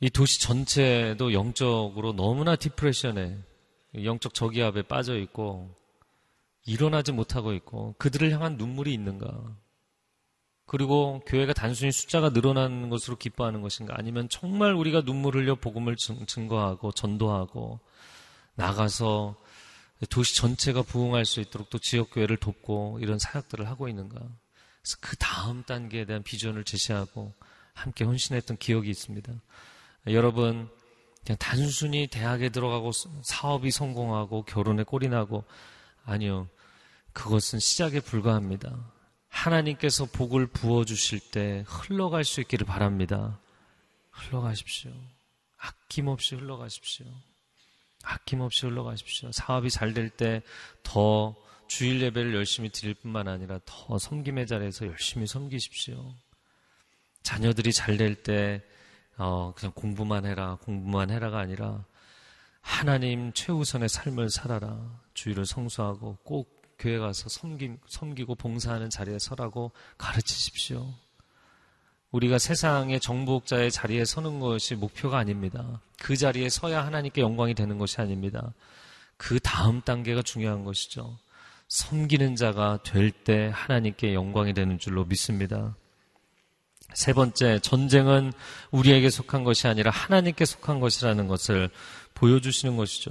이 0.00 0.10
도시 0.10 0.40
전체도 0.40 1.32
영적으로 1.32 2.12
너무나 2.12 2.54
디프레션에 2.56 3.38
영적 4.04 4.34
저기압에 4.34 4.82
빠져 4.82 5.16
있고 5.18 5.74
일어나지 6.66 7.12
못하고 7.12 7.54
있고 7.54 7.94
그들을 7.98 8.30
향한 8.32 8.56
눈물이 8.56 8.92
있는가? 8.92 9.56
그리고 10.66 11.22
교회가 11.26 11.52
단순히 11.54 11.92
숫자가 11.92 12.30
늘어나는 12.30 12.90
것으로 12.90 13.16
기뻐하는 13.16 13.62
것인가? 13.62 13.94
아니면 13.96 14.28
정말 14.28 14.74
우리가 14.74 15.02
눈물 15.02 15.36
흘려 15.36 15.54
복음을 15.54 15.96
증거하고 15.96 16.92
전도하고 16.92 17.78
나가서 18.56 19.36
도시 20.10 20.36
전체가 20.36 20.82
부흥할 20.82 21.24
수 21.24 21.40
있도록 21.40 21.70
또 21.70 21.78
지역 21.78 22.10
교회를 22.10 22.36
돕고 22.36 22.98
이런 23.00 23.18
사역들을 23.18 23.66
하고 23.68 23.88
있는가? 23.88 24.16
그래서 24.16 24.96
그 25.00 25.16
다음 25.16 25.62
단계에 25.62 26.04
대한 26.04 26.22
비전을 26.22 26.64
제시하고 26.64 27.32
함께 27.72 28.04
헌신했던 28.04 28.58
기억이 28.58 28.90
있습니다. 28.90 29.32
여러분, 30.08 30.68
그냥 31.24 31.36
단순히 31.38 32.06
대학에 32.06 32.48
들어가고 32.50 32.92
사업이 33.22 33.70
성공하고 33.70 34.44
결혼에 34.44 34.84
꼴이 34.84 35.08
나고, 35.08 35.44
아니요. 36.04 36.48
그것은 37.12 37.58
시작에 37.58 38.00
불과합니다. 38.00 38.92
하나님께서 39.28 40.04
복을 40.06 40.46
부어주실 40.46 41.30
때 41.30 41.64
흘러갈 41.66 42.24
수 42.24 42.40
있기를 42.40 42.66
바랍니다. 42.66 43.38
흘러가십시오. 44.10 44.92
아낌없이 45.56 46.36
흘러가십시오. 46.36 47.06
아낌없이 48.04 48.66
흘러가십시오. 48.66 49.32
사업이 49.32 49.70
잘 49.70 49.92
될 49.94 50.10
때 50.16 50.42
더 50.82 51.34
주일 51.68 52.00
예배를 52.00 52.34
열심히 52.34 52.70
드릴 52.70 52.94
뿐만 52.94 53.26
아니라 53.26 53.58
더 53.64 53.98
섬김의 53.98 54.46
자리에서 54.46 54.86
열심히 54.86 55.26
섬기십시오. 55.26 56.14
자녀들이 57.22 57.72
잘 57.72 57.96
될 57.96 58.22
때 58.22 58.62
어, 59.18 59.52
그냥 59.56 59.72
공부만 59.74 60.26
해라, 60.26 60.58
공부만 60.62 61.10
해라가 61.10 61.38
아니라 61.38 61.84
하나님 62.60 63.32
최우선의 63.32 63.88
삶을 63.88 64.30
살아라. 64.30 64.78
주의를 65.14 65.46
성수하고 65.46 66.18
꼭 66.24 66.62
교회 66.78 66.98
가서 66.98 67.28
섬기, 67.28 67.76
섬기고 67.88 68.34
봉사하는 68.34 68.90
자리에 68.90 69.18
서라고 69.18 69.72
가르치십시오. 69.96 70.92
우리가 72.10 72.38
세상의 72.38 73.00
정복자의 73.00 73.70
자리에 73.70 74.04
서는 74.04 74.40
것이 74.40 74.74
목표가 74.74 75.18
아닙니다. 75.18 75.80
그 76.00 76.16
자리에 76.16 76.48
서야 76.48 76.84
하나님께 76.84 77.20
영광이 77.20 77.54
되는 77.54 77.78
것이 77.78 78.00
아닙니다. 78.00 78.52
그 79.16 79.40
다음 79.40 79.80
단계가 79.80 80.22
중요한 80.22 80.64
것이죠. 80.64 81.18
섬기는 81.68 82.36
자가 82.36 82.82
될 82.84 83.10
때 83.10 83.50
하나님께 83.52 84.14
영광이 84.14 84.52
되는 84.54 84.78
줄로 84.78 85.04
믿습니다. 85.04 85.74
세 86.94 87.12
번째, 87.12 87.58
전쟁은 87.60 88.32
우리에게 88.70 89.10
속한 89.10 89.44
것이 89.44 89.66
아니라 89.68 89.90
하나님께 89.90 90.44
속한 90.44 90.80
것이라는 90.80 91.28
것을 91.28 91.70
보여주시는 92.14 92.76
것이죠. 92.76 93.10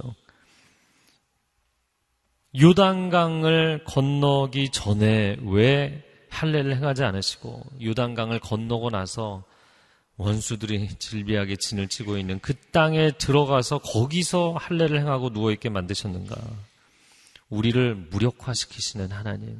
요단강을 2.58 3.84
건너기 3.84 4.70
전에 4.70 5.36
왜 5.42 6.02
할례를 6.30 6.76
행하지 6.76 7.04
않으시고 7.04 7.62
요단강을 7.82 8.40
건너고 8.40 8.90
나서 8.90 9.44
원수들이 10.16 10.88
질비하게 10.98 11.56
진을 11.56 11.88
치고 11.88 12.16
있는 12.16 12.40
그 12.40 12.54
땅에 12.72 13.10
들어가서 13.12 13.78
거기서 13.78 14.54
할례를 14.58 14.98
행하고 15.00 15.30
누워 15.30 15.52
있게 15.52 15.68
만드셨는가? 15.68 16.36
우리를 17.50 17.94
무력화시키시는 18.10 19.12
하나님. 19.12 19.58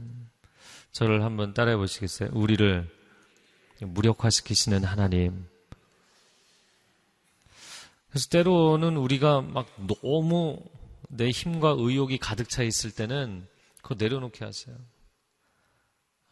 저를 0.93 1.23
한번 1.23 1.53
따라해 1.53 1.77
보시겠어요? 1.77 2.31
우리를 2.33 2.89
무력화시키시는 3.81 4.85
하나님. 4.85 5.47
그래서 8.09 8.29
때로는 8.31 8.97
우리가 8.97 9.43
막 9.43 9.67
너무 9.87 10.63
내 11.09 11.31
힘과 11.31 11.75
의욕이 11.79 12.19
가득 12.19 12.49
차 12.49 12.63
있을 12.63 12.91
때는 12.91 13.47
그거 13.83 13.95
내려놓게 13.99 14.45
하세요. 14.45 14.77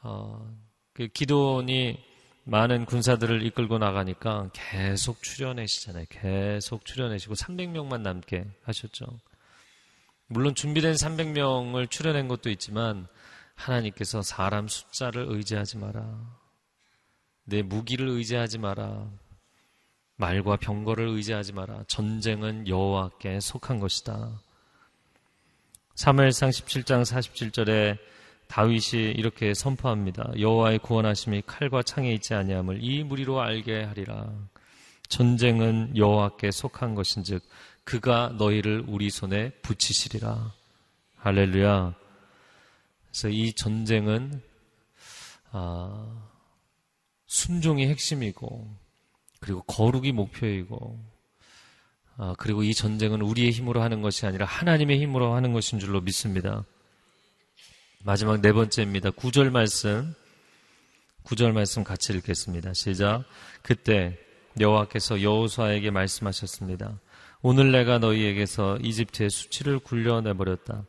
어, 0.03 0.51
그 0.93 1.09
기도원이 1.09 1.99
많은 2.45 2.85
군사들을 2.85 3.45
이끌고 3.47 3.79
나가니까 3.79 4.51
계속 4.53 5.23
출연하시잖아요. 5.23 6.07
계속 6.11 6.85
출연하시고 6.85 7.35
300명만 7.35 8.01
남게 8.03 8.45
하셨죠. 8.63 9.07
물론 10.27 10.55
준비된 10.55 10.95
300명을 10.95 11.91
출연한 11.91 12.29
것도 12.29 12.51
있지만 12.51 13.07
하나님께서 13.55 14.23
사람 14.23 14.69
숫자를 14.69 15.27
의지하지 15.29 15.79
마라. 15.79 16.44
내 17.45 17.63
무기를 17.63 18.09
의지하지 18.09 18.59
마라. 18.59 19.09
말과 20.17 20.57
병거를 20.57 21.09
의지하지 21.09 21.53
마라. 21.53 21.85
전쟁은 21.89 22.69
여호와께 22.69 23.41
속한 23.41 23.81
것이다. 23.81 24.41
3무엘상 25.97 26.51
17장 26.51 27.03
47절에 27.03 27.99
다윗이 28.49 29.13
이렇게 29.13 29.55
선포합니다. 29.55 30.33
여호와의 30.39 30.79
구원하심이 30.81 31.43
칼과 31.47 31.83
창에 31.83 32.13
있지 32.13 32.35
아니함을 32.35 32.83
이 32.83 33.03
무리로 33.03 33.41
알게 33.41 33.85
하리라. 33.85 34.33
전쟁은 35.09 35.97
여호와께 35.97 36.51
속한 36.51 36.95
것인즉 36.95 37.43
그가 37.85 38.35
너희를 38.39 38.85
우리 38.87 39.11
손에 39.11 39.51
붙이시리라. 39.63 40.53
할렐루야. 41.17 41.95
그래서 43.09 43.29
이 43.29 43.53
전쟁은 43.53 44.43
아, 45.53 46.34
순종이 47.27 47.87
핵심이고 47.89 48.77
그리고 49.41 49.63
거룩이 49.63 50.13
목표이고 50.13 51.15
아, 52.17 52.35
그리고 52.39 52.63
이 52.63 52.75
전쟁은 52.75 53.23
우리의 53.23 53.51
힘으로 53.51 53.83
하는 53.83 54.01
것이 54.01 54.25
아니라 54.27 54.47
하나님의 54.47 55.01
힘으로 55.01 55.35
하는 55.35 55.53
것인 55.53 55.79
줄로 55.81 56.01
믿습니다. 56.01 56.65
마지막 58.05 58.41
네 58.41 58.53
번째입니다. 58.53 59.11
구절 59.11 59.51
말씀. 59.51 60.15
구절 61.25 61.53
말씀 61.53 61.83
같이 61.83 62.13
읽겠습니다. 62.13 62.73
시작. 62.75 63.25
그때 63.63 64.19
여호와께서 64.61 65.23
여호수아에게 65.23 65.91
말씀하셨습니다. 65.91 67.01
오늘 67.43 67.73
내가 67.73 67.99
너희에게서 67.99 68.79
이집트의 68.79 69.31
수치를 69.31 69.79
굴려내 69.79 70.35
버렸다. 70.35 70.85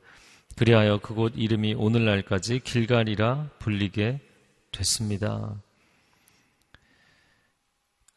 그리하여 0.55 0.99
그곳 0.99 1.33
이름이 1.35 1.73
오늘날까지 1.73 2.59
길갈이라 2.59 3.49
불리게 3.59 4.19
됐습니다. 4.71 5.55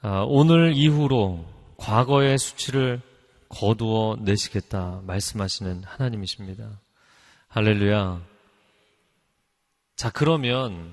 아, 0.01 0.24
오늘 0.28 0.74
이후로 0.74 1.44
과거의 1.76 2.38
수치를 2.38 3.01
거두어 3.49 4.16
내시겠다 4.20 5.01
말씀하시는 5.05 5.82
하나님이십니다. 5.82 6.80
할렐루야. 7.49 8.22
자, 9.96 10.11
그러면 10.11 10.92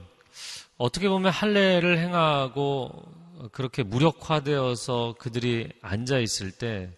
어떻게 0.77 1.07
보면 1.07 1.31
할례를 1.31 1.99
행하고 1.99 3.03
그렇게 3.51 3.83
무력화되어서 3.83 5.15
그들이 5.19 5.69
앉아 5.83 6.17
있을 6.17 6.49
때 6.51 6.89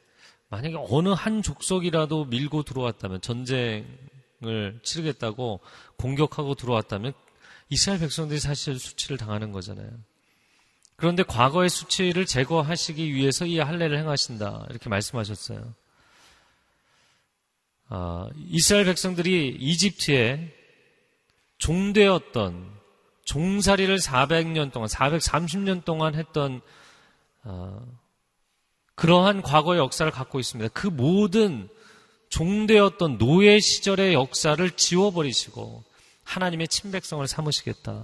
만약에 0.47 0.77
어느 0.89 1.09
한 1.09 1.41
족속이라도 1.41 2.25
밀고 2.25 2.63
들어왔다면 2.63 3.19
전쟁을 3.19 4.79
치르겠다고 4.81 5.59
공격하고 5.97 6.55
들어왔다면 6.55 7.11
이스라엘 7.67 7.99
백성들이 7.99 8.39
사실 8.39 8.79
수치를 8.79 9.17
당하는 9.17 9.51
거잖아요. 9.51 9.89
그런데 10.97 11.21
과거의 11.21 11.69
수치를 11.69 12.25
제거하시기 12.25 13.13
위해서 13.13 13.45
이 13.45 13.59
할례를 13.59 13.99
행하신다 13.99 14.65
이렇게 14.71 14.89
말씀하셨어요. 14.89 15.73
아, 17.89 18.27
이스라엘 18.47 18.85
백성들이 18.85 19.57
이집트에 19.59 20.53
종되었던 21.59 22.77
종살이를 23.25 23.97
400년 23.97 24.71
동안, 24.71 24.89
430년 24.89 25.85
동안 25.85 26.15
했던 26.15 26.61
어, 27.43 27.85
그러한 28.95 29.43
과거의 29.43 29.79
역사를 29.79 30.11
갖고 30.11 30.39
있습니다. 30.39 30.71
그 30.73 30.87
모든 30.87 31.69
종되었던 32.29 33.19
노예 33.19 33.59
시절의 33.59 34.13
역사를 34.15 34.69
지워버리시고 34.71 35.83
하나님의 36.23 36.67
친백성을 36.67 37.25
삼으시겠다. 37.27 38.03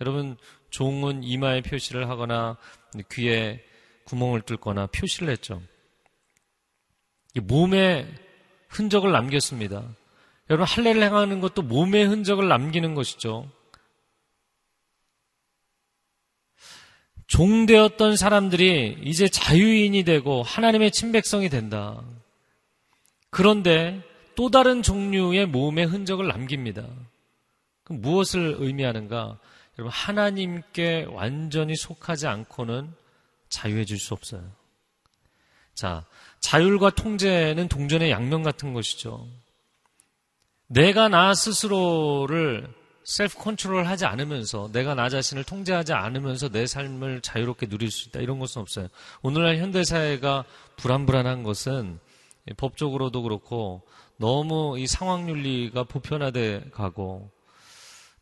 여러분 0.00 0.36
종은 0.70 1.22
이마에 1.22 1.62
표시를 1.62 2.08
하거나 2.08 2.56
귀에 3.12 3.62
구멍을 4.04 4.42
뚫거나 4.42 4.86
표시를 4.88 5.30
했죠. 5.30 5.62
몸에 7.42 8.06
흔적을 8.68 9.12
남겼습니다. 9.12 9.84
여러분 10.50 10.66
할례를 10.66 11.02
행하는 11.02 11.40
것도 11.40 11.62
몸의 11.62 12.06
흔적을 12.06 12.48
남기는 12.48 12.94
것이죠. 12.94 13.50
종되었던 17.26 18.16
사람들이 18.16 18.98
이제 19.02 19.28
자유인이 19.28 20.04
되고 20.04 20.42
하나님의 20.42 20.90
친백성이 20.90 21.48
된다. 21.48 22.02
그런데 23.30 24.02
또 24.36 24.50
다른 24.50 24.82
종류의 24.82 25.46
몸의 25.46 25.86
흔적을 25.86 26.28
남깁니다. 26.28 26.86
그럼 27.82 28.02
무엇을 28.02 28.56
의미하는가? 28.58 29.38
여러분, 29.78 29.90
하나님께 29.92 31.06
완전히 31.10 31.76
속하지 31.76 32.26
않고는 32.26 32.92
자유해질 33.48 33.98
수 33.98 34.14
없어요. 34.14 34.42
자, 35.74 36.04
자율과 36.40 36.90
통제는 36.90 37.68
동전의 37.68 38.10
양면 38.10 38.42
같은 38.42 38.72
것이죠. 38.72 39.26
내가 40.68 41.08
나 41.08 41.34
스스로를 41.34 42.72
self 43.04 43.36
control 43.38 43.86
하지 43.86 44.06
않으면서 44.06 44.70
내가 44.72 44.94
나 44.94 45.08
자신을 45.08 45.44
통제하지 45.44 45.92
않으면서 45.92 46.48
내 46.48 46.66
삶을 46.66 47.20
자유롭게 47.20 47.66
누릴 47.66 47.90
수 47.90 48.08
있다 48.08 48.20
이런 48.20 48.38
것은 48.38 48.62
없어요. 48.62 48.88
오늘날 49.22 49.58
현대 49.58 49.84
사회가 49.84 50.44
불안불안한 50.76 51.42
것은 51.42 51.98
법적으로도 52.56 53.22
그렇고 53.22 53.82
너무 54.16 54.78
이 54.78 54.86
상황 54.86 55.28
윤리가 55.28 55.84
보편화돼 55.84 56.70
가고 56.72 57.30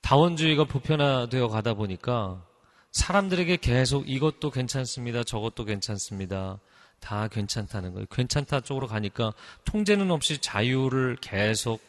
다원주의가 0.02 0.64
보편화되어 0.64 1.48
가다 1.48 1.74
보니까 1.74 2.44
사람들에게 2.90 3.56
계속 3.56 4.08
이것도 4.08 4.50
괜찮습니다. 4.50 5.24
저것도 5.24 5.64
괜찮습니다. 5.64 6.60
다 7.00 7.28
괜찮다는 7.28 7.94
거예요. 7.94 8.06
괜찮다 8.10 8.60
쪽으로 8.60 8.86
가니까 8.86 9.32
통제는 9.64 10.10
없이 10.10 10.38
자유를 10.38 11.16
계속 11.20 11.80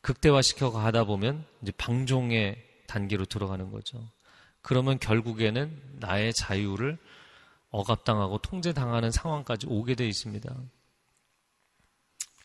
극대화시켜 0.00 0.70
가다 0.70 1.04
보면 1.04 1.44
이제 1.62 1.72
방종의 1.76 2.56
단계로 2.86 3.24
들어가는 3.24 3.70
거죠. 3.70 3.98
그러면 4.62 4.98
결국에는 4.98 5.96
나의 6.00 6.32
자유를 6.32 6.98
억압당하고 7.70 8.38
통제당하는 8.38 9.10
상황까지 9.10 9.66
오게 9.68 9.94
돼 9.94 10.06
있습니다. 10.06 10.54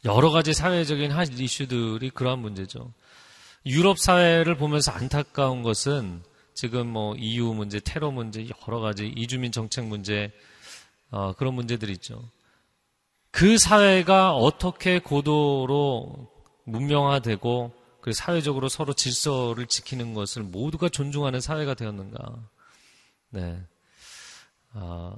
여러 0.06 0.30
가지 0.32 0.54
사회적인 0.54 1.12
한 1.12 1.28
이슈들이 1.28 2.12
그러한 2.12 2.40
문제죠. 2.40 2.94
유럽 3.68 4.00
사회를 4.00 4.56
보면서 4.58 4.92
안타까운 4.92 5.62
것은 5.62 6.24
지금 6.54 6.88
뭐 6.88 7.16
EU 7.16 7.54
문제, 7.54 7.80
테러 7.80 8.12
문제, 8.12 8.48
여러 8.68 8.80
가지 8.80 9.08
이주민 9.16 9.52
정책 9.52 9.86
문제, 9.86 10.32
어, 11.12 11.34
그런 11.34 11.54
문제들이 11.54 11.92
있죠. 11.94 12.32
그 13.30 13.58
사회가 13.58 14.34
어떻게 14.34 15.00
고도로 15.00 16.32
문명화되고 16.64 17.74
그 18.02 18.14
사회적으로 18.14 18.70
서로 18.70 18.94
질서를 18.94 19.68
지키는 19.68 20.14
것을 20.14 20.44
모두가 20.44 20.90
존중하는 20.90 21.42
사회가 21.42 21.74
되었는가. 21.74 22.50
네. 23.30 23.62
아, 24.74 25.16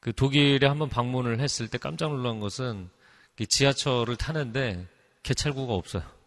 그 0.00 0.14
독일에 0.14 0.66
한번 0.66 0.88
방문을 0.88 1.40
했을 1.40 1.68
때 1.68 1.78
깜짝 1.78 2.10
놀란 2.10 2.40
것은 2.40 2.90
지하철을 3.48 4.16
타는데 4.16 4.86
개찰구가 5.22 5.72
없어요. 5.72 6.19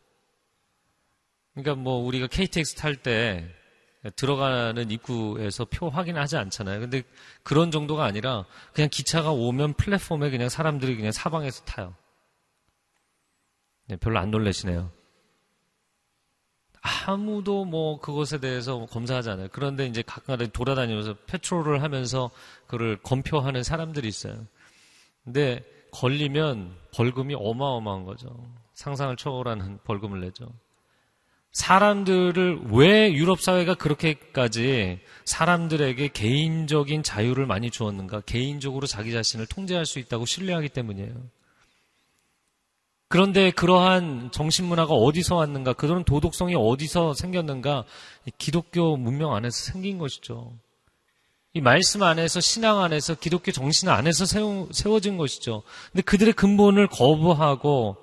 그러니까 1.53 1.75
뭐 1.75 1.97
우리가 2.05 2.27
KTX 2.27 2.75
탈 2.75 2.95
때 2.95 3.47
들어가는 4.15 4.91
입구에서 4.91 5.65
표 5.65 5.89
확인하지 5.89 6.35
않잖아요. 6.35 6.81
근데 6.81 7.03
그런 7.43 7.71
정도가 7.71 8.03
아니라 8.03 8.45
그냥 8.73 8.89
기차가 8.89 9.31
오면 9.31 9.73
플랫폼에 9.75 10.29
그냥 10.29 10.49
사람들이 10.49 10.95
그냥 10.97 11.11
사방에서 11.11 11.63
타요. 11.63 11.95
네, 13.87 13.95
별로 13.95 14.19
안 14.19 14.31
놀라시네요. 14.31 14.91
아무도 17.05 17.63
뭐 17.63 17.99
그것에 18.01 18.39
대해서 18.39 18.85
검사하지 18.87 19.29
않아요. 19.29 19.47
그런데 19.53 19.85
이제 19.85 20.03
각각 20.05 20.37
돌아다니면서 20.51 21.15
페트롤을 21.27 21.81
하면서 21.81 22.29
그를 22.67 22.97
검표하는 23.01 23.63
사람들이 23.63 24.05
있어요. 24.05 24.45
근데 25.23 25.63
걸리면 25.91 26.75
벌금이 26.93 27.35
어마어마한 27.35 28.03
거죠. 28.03 28.35
상상을 28.73 29.15
초월하는 29.15 29.79
벌금을 29.85 30.19
내죠. 30.21 30.51
사람들을 31.53 32.61
왜 32.71 33.13
유럽 33.13 33.39
사회가 33.39 33.75
그렇게까지 33.75 34.99
사람들에게 35.23 36.07
개인적인 36.07 37.03
자유를 37.03 37.45
많이 37.45 37.69
주었는가? 37.69 38.21
개인적으로 38.21 38.87
자기 38.87 39.11
자신을 39.11 39.45
통제할 39.45 39.85
수 39.85 39.99
있다고 39.99 40.25
신뢰하기 40.25 40.69
때문이에요. 40.69 41.13
그런데 43.07 43.51
그러한 43.51 44.31
정신문화가 44.31 44.95
어디서 44.95 45.35
왔는가? 45.35 45.73
그런 45.73 46.03
도덕성이 46.03 46.55
어디서 46.55 47.13
생겼는가? 47.13 47.85
기독교 48.39 48.97
문명 48.97 49.35
안에서 49.35 49.71
생긴 49.71 49.99
것이죠. 49.99 50.53
이 51.53 51.61
말씀 51.61 52.01
안에서 52.01 52.41
신앙 52.41 52.81
안에서 52.81 53.13
기독교 53.13 53.51
정신 53.51 53.89
안에서 53.89 54.25
세우, 54.25 54.69
세워진 54.71 55.17
것이죠. 55.17 55.61
근데 55.91 56.01
그들의 56.01 56.33
근본을 56.33 56.87
거부하고 56.87 57.97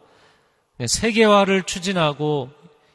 세계화를 0.86 1.64
추진하고 1.64 2.50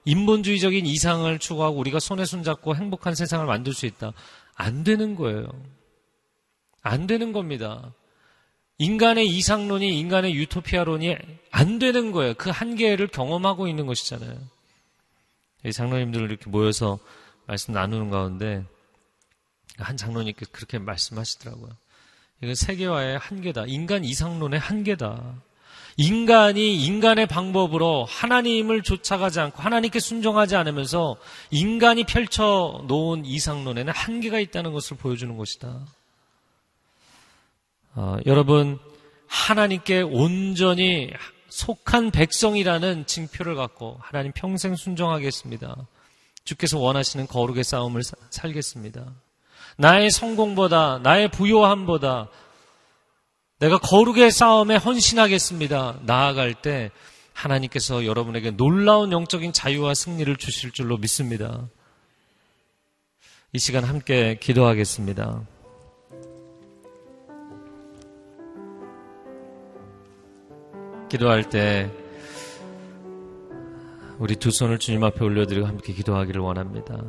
인본주의적인 0.05 0.85
이상을 0.85 1.37
추구하고 1.39 1.77
우리가 1.77 1.99
손에 1.99 2.25
손잡고 2.25 2.75
행복한 2.75 3.15
세상을 3.15 3.45
만들 3.45 3.73
수 3.73 3.85
있다. 3.85 4.13
안 4.55 4.83
되는 4.83 5.15
거예요. 5.15 5.47
안 6.81 7.07
되는 7.07 7.33
겁니다. 7.33 7.93
인간의 8.77 9.27
이상론이 9.27 9.99
인간의 9.99 10.35
유토피아론이 10.35 11.15
안 11.51 11.79
되는 11.79 12.11
거예요. 12.11 12.33
그 12.35 12.49
한계를 12.49 13.07
경험하고 13.07 13.67
있는 13.67 13.85
것이잖아요. 13.85 14.37
장로님들 15.73 16.21
이렇게 16.21 16.49
모여서 16.49 16.99
말씀 17.47 17.73
나누는 17.73 18.09
가운데 18.11 18.63
한 19.77 19.97
장로님께 19.97 20.45
그렇게 20.51 20.77
말씀하시더라고요. 20.77 21.71
이건 22.41 22.55
세계화의 22.55 23.17
한계다. 23.17 23.65
인간 23.67 24.03
이상론의 24.03 24.59
한계다. 24.59 25.41
인간이 25.97 26.75
인간의 26.83 27.25
방법으로 27.25 28.05
하나님을 28.05 28.83
쫓아가지 28.83 29.39
않고 29.39 29.61
하나님께 29.61 29.99
순종하지 29.99 30.55
않으면서 30.57 31.15
인간이 31.51 32.03
펼쳐 32.03 32.83
놓은 32.87 33.25
이상론에는 33.25 33.93
한계가 33.93 34.39
있다는 34.39 34.73
것을 34.73 34.97
보여주는 34.97 35.35
것이다. 35.37 35.79
어, 37.95 38.17
여러분, 38.25 38.77
하나님께 39.27 40.01
온전히 40.01 41.11
속한 41.47 42.11
백성이라는 42.11 43.05
징표를 43.05 43.55
갖고 43.55 43.97
하나님 44.01 44.33
평생 44.33 44.75
순종하겠습니다. 44.75 45.77
주께서 46.43 46.77
원하시는 46.77 47.27
거룩의 47.27 47.63
싸움을 47.63 48.01
살겠습니다. 48.29 49.05
나의 49.77 50.11
성공보다, 50.11 50.99
나의 51.03 51.29
부요함보다 51.29 52.29
내가 53.59 53.77
거룩의 53.77 54.31
싸움에 54.31 54.75
헌신하겠습니다. 54.75 55.99
나아갈 56.05 56.53
때 56.53 56.91
하나님께서 57.33 58.05
여러분에게 58.05 58.51
놀라운 58.51 59.11
영적인 59.11 59.53
자유와 59.53 59.93
승리를 59.93 60.35
주실 60.35 60.71
줄로 60.71 60.97
믿습니다. 60.97 61.67
이 63.53 63.59
시간 63.59 63.85
함께 63.85 64.37
기도하겠습니다. 64.41 65.41
기도할 71.09 71.49
때 71.49 71.89
우리 74.17 74.35
두 74.35 74.51
손을 74.51 74.79
주님 74.79 75.03
앞에 75.03 75.23
올려드리고 75.23 75.65
함께 75.65 75.93
기도하기를 75.93 76.41
원합니다. 76.41 77.01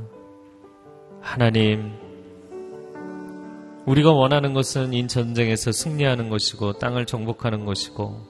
하나님, 1.21 1.93
우리가 3.87 4.11
원하는 4.11 4.53
것은 4.53 4.93
인 4.93 5.07
전쟁에서 5.07 5.71
승리하는 5.71 6.29
것이고 6.29 6.75
땅을 6.79 7.07
정복하는 7.07 7.65
것이고 7.65 8.21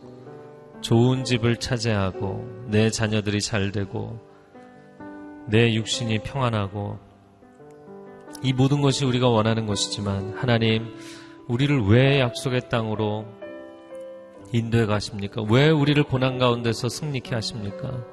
좋은 0.83 1.25
집을 1.25 1.57
차지하고 1.57 2.47
내 2.69 2.91
자녀들이 2.91 3.41
잘 3.41 3.73
되고 3.73 4.21
내 5.49 5.73
육신이 5.75 6.19
평안하고 6.21 6.99
이 8.43 8.53
모든 8.53 8.83
것이 8.83 9.07
우리가 9.07 9.29
원하는 9.29 9.67
것이지만 9.67 10.35
하나님 10.37 10.95
우리를 11.49 11.87
왜 11.89 12.21
약속의 12.21 12.69
땅으로 12.69 13.25
인도해 14.53 14.85
가십니까? 14.85 15.43
왜 15.49 15.71
우리를 15.71 16.03
고난 16.05 16.39
가운데서 16.39 16.91
승리케 16.91 17.35
하십니까? 17.35 18.05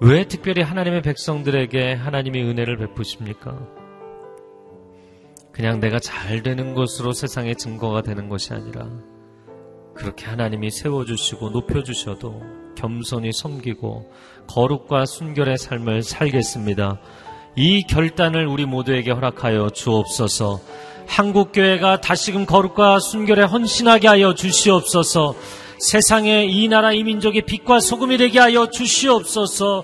왜 0.00 0.24
특별히 0.24 0.62
하나님의 0.62 1.02
백성들에게 1.02 1.94
하나님의 1.94 2.44
은혜를 2.44 2.76
베푸십니까? 2.76 3.58
그냥 5.58 5.80
내가 5.80 5.98
잘 5.98 6.44
되는 6.44 6.72
것으로 6.72 7.12
세상의 7.12 7.56
증거가 7.56 8.00
되는 8.00 8.28
것이 8.28 8.52
아니라 8.54 8.86
그렇게 9.92 10.24
하나님이 10.26 10.70
세워주시고 10.70 11.50
높여주셔도 11.50 12.40
겸손히 12.76 13.32
섬기고 13.32 14.08
거룩과 14.46 15.04
순결의 15.04 15.58
삶을 15.58 16.04
살겠습니다. 16.04 17.00
이 17.56 17.82
결단을 17.82 18.46
우리 18.46 18.66
모두에게 18.66 19.10
허락하여 19.10 19.70
주옵소서. 19.70 20.60
한국교회가 21.08 22.02
다시금 22.02 22.46
거룩과 22.46 23.00
순결에 23.00 23.42
헌신하게 23.42 24.06
하여 24.06 24.34
주시옵소서. 24.34 25.34
세상에 25.80 26.44
이 26.44 26.68
나라 26.68 26.92
이 26.92 27.02
민족의 27.02 27.42
빛과 27.46 27.80
소금이 27.80 28.16
되게 28.18 28.38
하여 28.38 28.70
주시옵소서. 28.70 29.82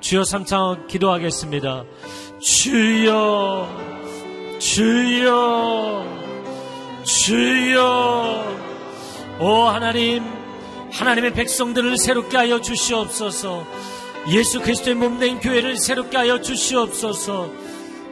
주여 0.00 0.24
삼창 0.24 0.88
기도하겠습니다. 0.88 1.84
주여 2.40 3.93
주여, 4.64 6.06
주여, 7.04 8.56
오 9.38 9.46
하나님, 9.64 10.24
하나님의 10.90 11.34
백성들을 11.34 11.98
새롭게 11.98 12.38
하여 12.38 12.58
주시옵소서. 12.62 13.66
예수 14.30 14.62
그리스도의 14.62 14.96
몸된 14.96 15.40
교회를 15.40 15.76
새롭게 15.76 16.16
하여 16.16 16.40
주시옵소서. 16.40 17.50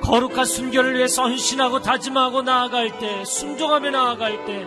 거룩한 0.03 0.45
순결을 0.45 0.95
위해서 0.99 1.23
헌신하고 1.23 1.81
다짐하고 1.81 2.43
나아갈 2.43 2.99
때, 2.99 3.25
순종하며 3.25 3.91
나아갈 3.91 4.45
때, 4.45 4.67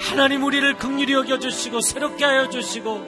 하나님 0.00 0.42
우리를 0.42 0.74
극률히 0.78 1.12
여겨 1.12 1.38
주시고 1.38 1.80
새롭게 1.80 2.24
하여 2.24 2.50
주시고 2.50 3.06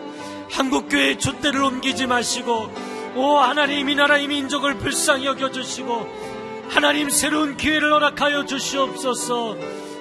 한국 0.48 0.88
교회의 0.88 1.18
촛대를 1.18 1.60
옮기지 1.60 2.06
마시고 2.06 2.70
오 3.16 3.36
하나님 3.38 3.88
이 3.88 3.94
나라 3.94 4.16
이 4.18 4.28
민족을 4.28 4.76
불쌍히 4.78 5.26
여겨 5.26 5.50
주시고 5.50 6.31
하나님 6.72 7.10
새로운 7.10 7.54
기회를 7.58 7.92
허락하여 7.92 8.46
주시옵소서. 8.46 9.56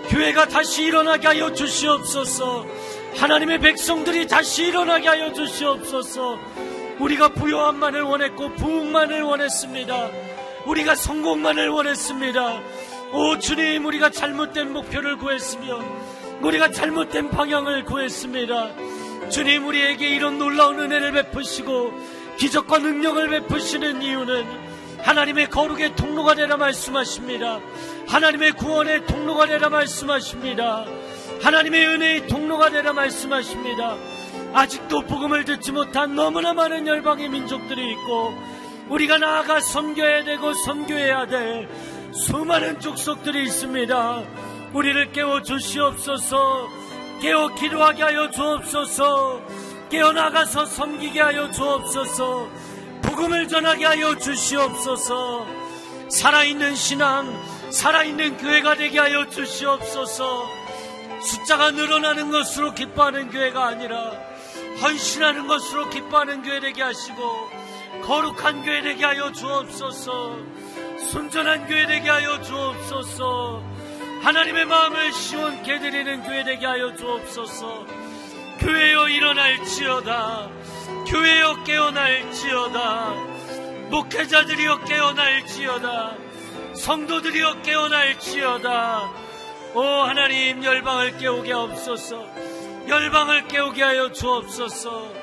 교회가 0.07 0.47
다시 0.47 0.84
일어나게 0.84 1.28
하여 1.28 1.51
주시옵소서. 1.51 2.65
하나님의 3.17 3.59
백성들이 3.59 4.26
다시 4.26 4.67
일어나게 4.67 5.09
하여 5.09 5.34
주시옵소서. 5.34 6.39
우리가 6.97 7.28
부요함만을 7.34 8.03
원했고 8.03 8.53
부흥만을 8.55 9.22
원했습니다. 9.22 10.09
우리가 10.65 10.95
성공만을 10.95 11.67
원했습니다. 11.67 12.61
오 13.11 13.38
주님 13.38 13.86
우리가 13.86 14.09
잘못된 14.09 14.72
목표를 14.72 15.17
구했으며 15.17 15.78
우리가 16.41 16.72
잘못된 16.72 17.32
방향을 17.32 17.84
구했습니다. 17.84 19.30
주님 19.30 19.67
우리에게 19.67 20.07
이런 20.07 20.39
놀라운 20.39 20.80
은혜를 20.80 21.11
베푸시고 21.11 21.91
기적과 22.38 22.78
능력을 22.78 23.28
베푸시는 23.28 24.01
이유는 24.01 24.70
하나님의 25.04 25.49
거룩의 25.49 25.95
통로가 25.95 26.36
되라 26.36 26.58
말씀하십니다. 26.58 27.60
하나님의 28.08 28.54
구원의 28.54 29.06
통로가 29.06 29.47
되라 29.47 29.70
말씀하십니다. 29.70 30.86
하나님의 31.41 31.88
은혜의 31.88 32.28
통로가 32.28 32.70
되라 32.70 32.93
말씀하십니다. 32.93 33.95
아직도 34.54 35.02
복음을 35.02 35.45
듣지 35.45 35.72
못한 35.72 36.16
너무나 36.16 36.54
많은 36.54 36.86
열방의 36.86 37.30
민족들이 37.30 37.91
있고 37.91 38.34
우리가 38.89 39.18
나아가 39.18 39.60
섬겨야 39.60 40.26
되고 40.26 40.54
섬겨야 40.54 41.28
될 41.28 41.70
수많은 42.14 42.80
족속들이 42.80 43.43
있습니다. 43.45 44.24
우리를 44.74 45.12
깨워 45.14 45.41
주시옵소서. 45.41 46.68
깨워 47.22 47.54
기도하게 47.56 48.04
하여 48.04 48.30
주옵소서. 48.30 49.41
깨어나가서 49.89 50.66
섬기게 50.66 51.22
하여 51.22 51.52
주옵소서. 51.52 52.49
복음을 53.22 53.47
전하게 53.47 53.86
하여 53.86 54.17
주시옵소서. 54.17 55.45
살아있는 56.09 56.74
신앙, 56.74 57.32
살아있는 57.69 58.38
교회가 58.38 58.74
되게 58.74 58.97
하여 58.97 59.30
주시옵소서. 59.30 60.49
숫자가 61.22 61.69
늘어나는 61.69 62.32
것으로 62.32 62.74
기뻐하는 62.74 63.30
교회가 63.30 63.67
아니라 63.67 64.11
헌신하는 64.82 65.45
것으로 65.45 65.89
기뻐하는 65.91 66.41
교회 66.41 66.59
되게 66.61 66.82
하시고 66.82 67.49
거룩한 68.05 68.63
교회 68.63 68.82
되게 68.82 69.05
하여 69.05 69.32
주옵소서. 69.32 70.38
순전한 71.11 71.67
교회 71.67 71.86
되게 71.86 72.09
하여 72.09 72.41
주옵소서. 72.41 73.63
하나님의 74.24 74.65
마음을 74.65 75.13
시원케 75.13 75.80
드리는 75.80 76.24
교회 76.24 76.43
되게 76.43 76.65
하여 76.65 76.95
주옵소서. 76.95 77.86
교회여 78.61 79.09
일어날지어다. 79.09 80.61
교회여 81.08 81.64
깨어날지어다. 81.64 83.14
목회자들이여 83.89 84.84
깨어날지어다. 84.86 86.16
성도들이여 86.74 87.62
깨어날지어다. 87.62 89.12
오 89.74 89.82
하나님 89.82 90.64
열방을 90.64 91.18
깨우게 91.18 91.52
하옵소서. 91.52 92.26
열방을 92.88 93.48
깨우게 93.48 93.84
하여 93.84 94.12
주옵소서. 94.12 95.14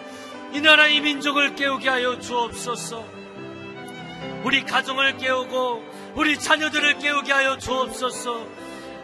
이 0.52 0.60
나라 0.60 0.86
이 0.86 1.00
민족을 1.00 1.54
깨우게 1.54 1.88
하여 1.88 2.18
주옵소서. 2.18 3.04
우리 4.44 4.64
가정을 4.64 5.16
깨우고 5.18 5.84
우리 6.14 6.38
자녀들을 6.38 6.98
깨우게 6.98 7.32
하여 7.32 7.58
주옵소서. 7.58 8.46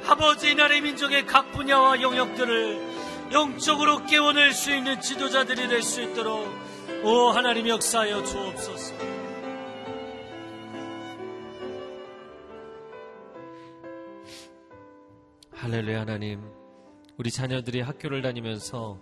아버지 0.06 0.50
이 0.50 0.54
나라 0.54 0.74
의 0.74 0.80
민족의 0.80 1.26
각 1.26 1.50
분야와 1.52 2.02
영역들을 2.02 2.93
영적으로 3.32 4.04
깨워낼 4.06 4.52
수 4.52 4.74
있는 4.74 5.00
지도자들이 5.00 5.68
될 5.68 5.82
수 5.82 6.02
있도록 6.02 6.46
오 7.04 7.28
하나님 7.30 7.68
역사하여 7.68 8.22
주옵소서. 8.24 8.94
할렐루야 15.52 16.00
하나님. 16.00 16.42
우리 17.16 17.30
자녀들이 17.30 17.80
학교를 17.80 18.22
다니면서 18.22 18.98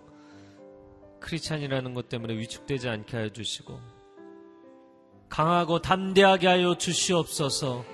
크리스찬이라는 1.20 1.94
것 1.94 2.08
때문에 2.08 2.34
위축되지 2.36 2.88
않게 2.88 3.16
하여 3.16 3.28
주시고 3.30 3.80
강하고 5.28 5.80
담대하게 5.80 6.46
하여 6.46 6.76
주시옵소서. 6.76 7.84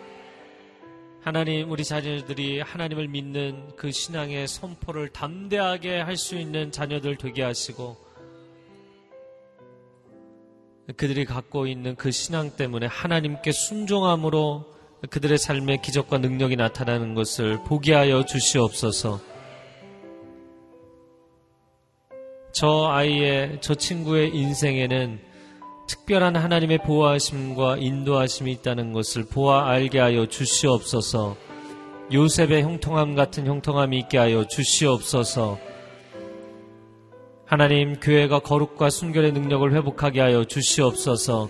하나님, 1.21 1.71
우리 1.71 1.85
자녀들이 1.85 2.61
하나님을 2.61 3.09
믿는 3.09 3.73
그 3.77 3.91
신앙의 3.91 4.47
선포를 4.47 5.09
담대하게 5.09 6.01
할 6.01 6.17
수 6.17 6.37
있는 6.37 6.71
자녀들 6.73 7.17
되게 7.17 7.43
하시고 7.43 7.97
그들이 10.97 11.25
갖고 11.25 11.67
있는 11.67 11.97
그 11.97 12.11
신앙 12.11 12.51
때문에 12.51 12.87
하나님께 12.87 13.53
순종함으로 13.53 14.65
그들의 15.11 15.39
삶에 15.39 15.81
기적과 15.83 16.19
능력이 16.19 16.57
나타나는 16.57 17.15
것을 17.15 17.63
보게 17.65 17.95
하여 17.95 18.25
주시옵소서. 18.25 19.21
저 22.53 22.87
아이의, 22.89 23.59
저 23.61 23.75
친구의 23.75 24.35
인생에는 24.35 25.21
특별한 25.89 26.37
하나님의 26.37 26.79
보호하심과 26.85 27.79
인도하심이 27.79 28.53
있다는 28.53 28.93
것을 28.93 29.25
보아 29.25 29.69
알게 29.69 29.99
하여 29.99 30.27
주시옵소서. 30.27 31.37
요셉의 32.13 32.63
형통함 32.63 33.15
같은 33.15 33.47
형통함이 33.47 33.99
있게 34.01 34.19
하여 34.19 34.47
주시옵소서. 34.47 35.59
하나님 37.47 37.99
교회가 37.99 38.41
거룩과 38.41 38.91
순결의 38.91 39.33
능력을 39.33 39.73
회복하게 39.73 40.21
하여 40.21 40.45
주시옵소서. 40.45 41.49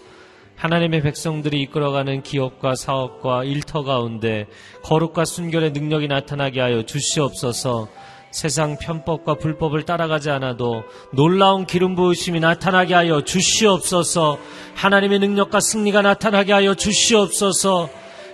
하나님의 0.55 1.03
백성들이 1.03 1.61
이끌어가는 1.62 2.22
기업과 2.22 2.76
사업과 2.76 3.43
일터 3.43 3.82
가운데 3.82 4.47
거룩과 4.84 5.24
순결의 5.24 5.72
능력이 5.72 6.07
나타나게 6.07 6.61
하여 6.61 6.84
주시옵소서. 6.84 7.89
세상 8.31 8.76
편법과 8.79 9.35
불법을 9.35 9.85
따라가지 9.85 10.31
않아도 10.31 10.85
놀라운 11.12 11.66
기름 11.66 11.95
부으심이 11.95 12.41
나타나게 12.41 12.95
하여 12.95 13.22
주시옵소서. 13.22 14.39
하나님의 14.74 15.18
능력과 15.18 15.61
승리가 15.61 16.03
나타나게 16.03 16.53
하여 16.53 16.74
주시옵소서. 16.74 17.89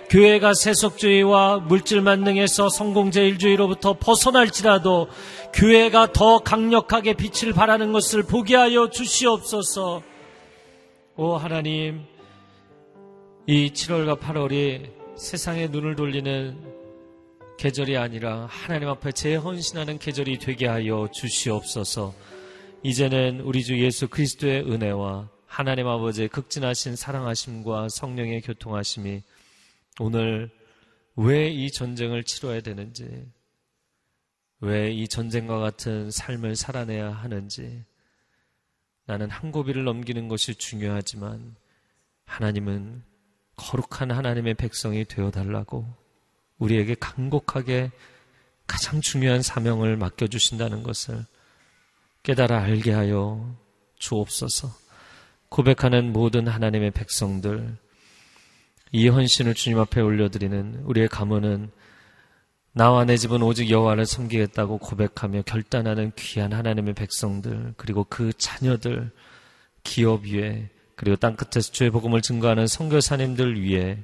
교회가 0.09 0.53
세속주의와 0.53 1.59
물질 1.59 2.01
만능에서 2.01 2.69
성공제일주의로부터 2.69 3.97
벗어날지라도 3.99 5.07
교회가 5.53 6.11
더 6.13 6.39
강력하게 6.39 7.13
빛을 7.13 7.53
발하는 7.53 7.91
것을 7.91 8.23
보게 8.23 8.55
하여 8.55 8.89
주시옵소서. 8.89 10.03
오 11.17 11.35
하나님, 11.35 12.03
이 13.47 13.71
7월과 13.71 14.19
8월이 14.19 14.91
세상에 15.15 15.67
눈을 15.67 15.95
돌리는 15.95 16.74
계절이 17.57 17.97
아니라 17.97 18.45
하나님 18.47 18.89
앞에 18.89 19.11
재헌신하는 19.11 19.97
계절이 19.97 20.39
되게 20.39 20.67
하여 20.67 21.07
주시옵소서. 21.11 22.13
이제는 22.83 23.41
우리 23.41 23.63
주 23.63 23.79
예수 23.79 24.07
그리스도의 24.07 24.69
은혜와 24.69 25.29
하나님 25.45 25.87
아버지의 25.87 26.27
극진하신 26.27 26.95
사랑하심과 26.95 27.87
성령의 27.89 28.41
교통하심이 28.41 29.21
오늘 29.99 30.51
왜 31.15 31.49
이 31.49 31.71
전쟁을 31.71 32.25
치러야 32.25 32.59
되는지, 32.59 33.25
왜 34.59 34.91
이 34.91 35.07
전쟁과 35.07 35.59
같은 35.59 36.11
삶을 36.11 36.57
살아내야 36.57 37.09
하는지, 37.09 37.85
나는 39.05 39.29
한 39.29 39.51
고비를 39.53 39.85
넘기는 39.85 40.27
것이 40.27 40.55
중요하지만, 40.55 41.55
하나님은 42.25 43.03
거룩한 43.55 44.11
하나님의 44.11 44.55
백성이 44.55 45.05
되어 45.05 45.31
달라고 45.31 45.87
우리에게 46.59 46.95
간곡하게 46.95 47.91
가장 48.67 49.01
중요한 49.01 49.41
사명을 49.41 49.97
맡겨주신다는 49.97 50.83
것을 50.83 51.25
깨달아 52.23 52.63
알게 52.63 52.91
하여 52.91 53.55
주옵소서. 53.99 54.69
고백하는 55.49 56.11
모든 56.11 56.47
하나님의 56.47 56.91
백성들, 56.91 57.77
이 58.91 59.07
헌신을 59.07 59.53
주님 59.53 59.79
앞에 59.79 60.01
올려드리는 60.01 60.81
우리의 60.85 61.07
가문은 61.07 61.71
나와 62.71 63.05
내 63.05 63.15
집은 63.15 63.41
오직 63.41 63.69
여호와를 63.69 64.05
섬기겠다고 64.05 64.79
고백하며 64.79 65.43
결단하는 65.43 66.11
귀한 66.15 66.51
하나님의 66.51 66.93
백성들 66.93 67.73
그리고 67.77 68.03
그 68.03 68.33
자녀들 68.33 69.11
기업 69.83 70.25
위에 70.25 70.69
그리고 70.95 71.15
땅끝에서 71.15 71.71
주의 71.71 71.89
복음을 71.89 72.21
증거하는 72.21 72.67
선교사님들 72.67 73.61
위해 73.61 74.03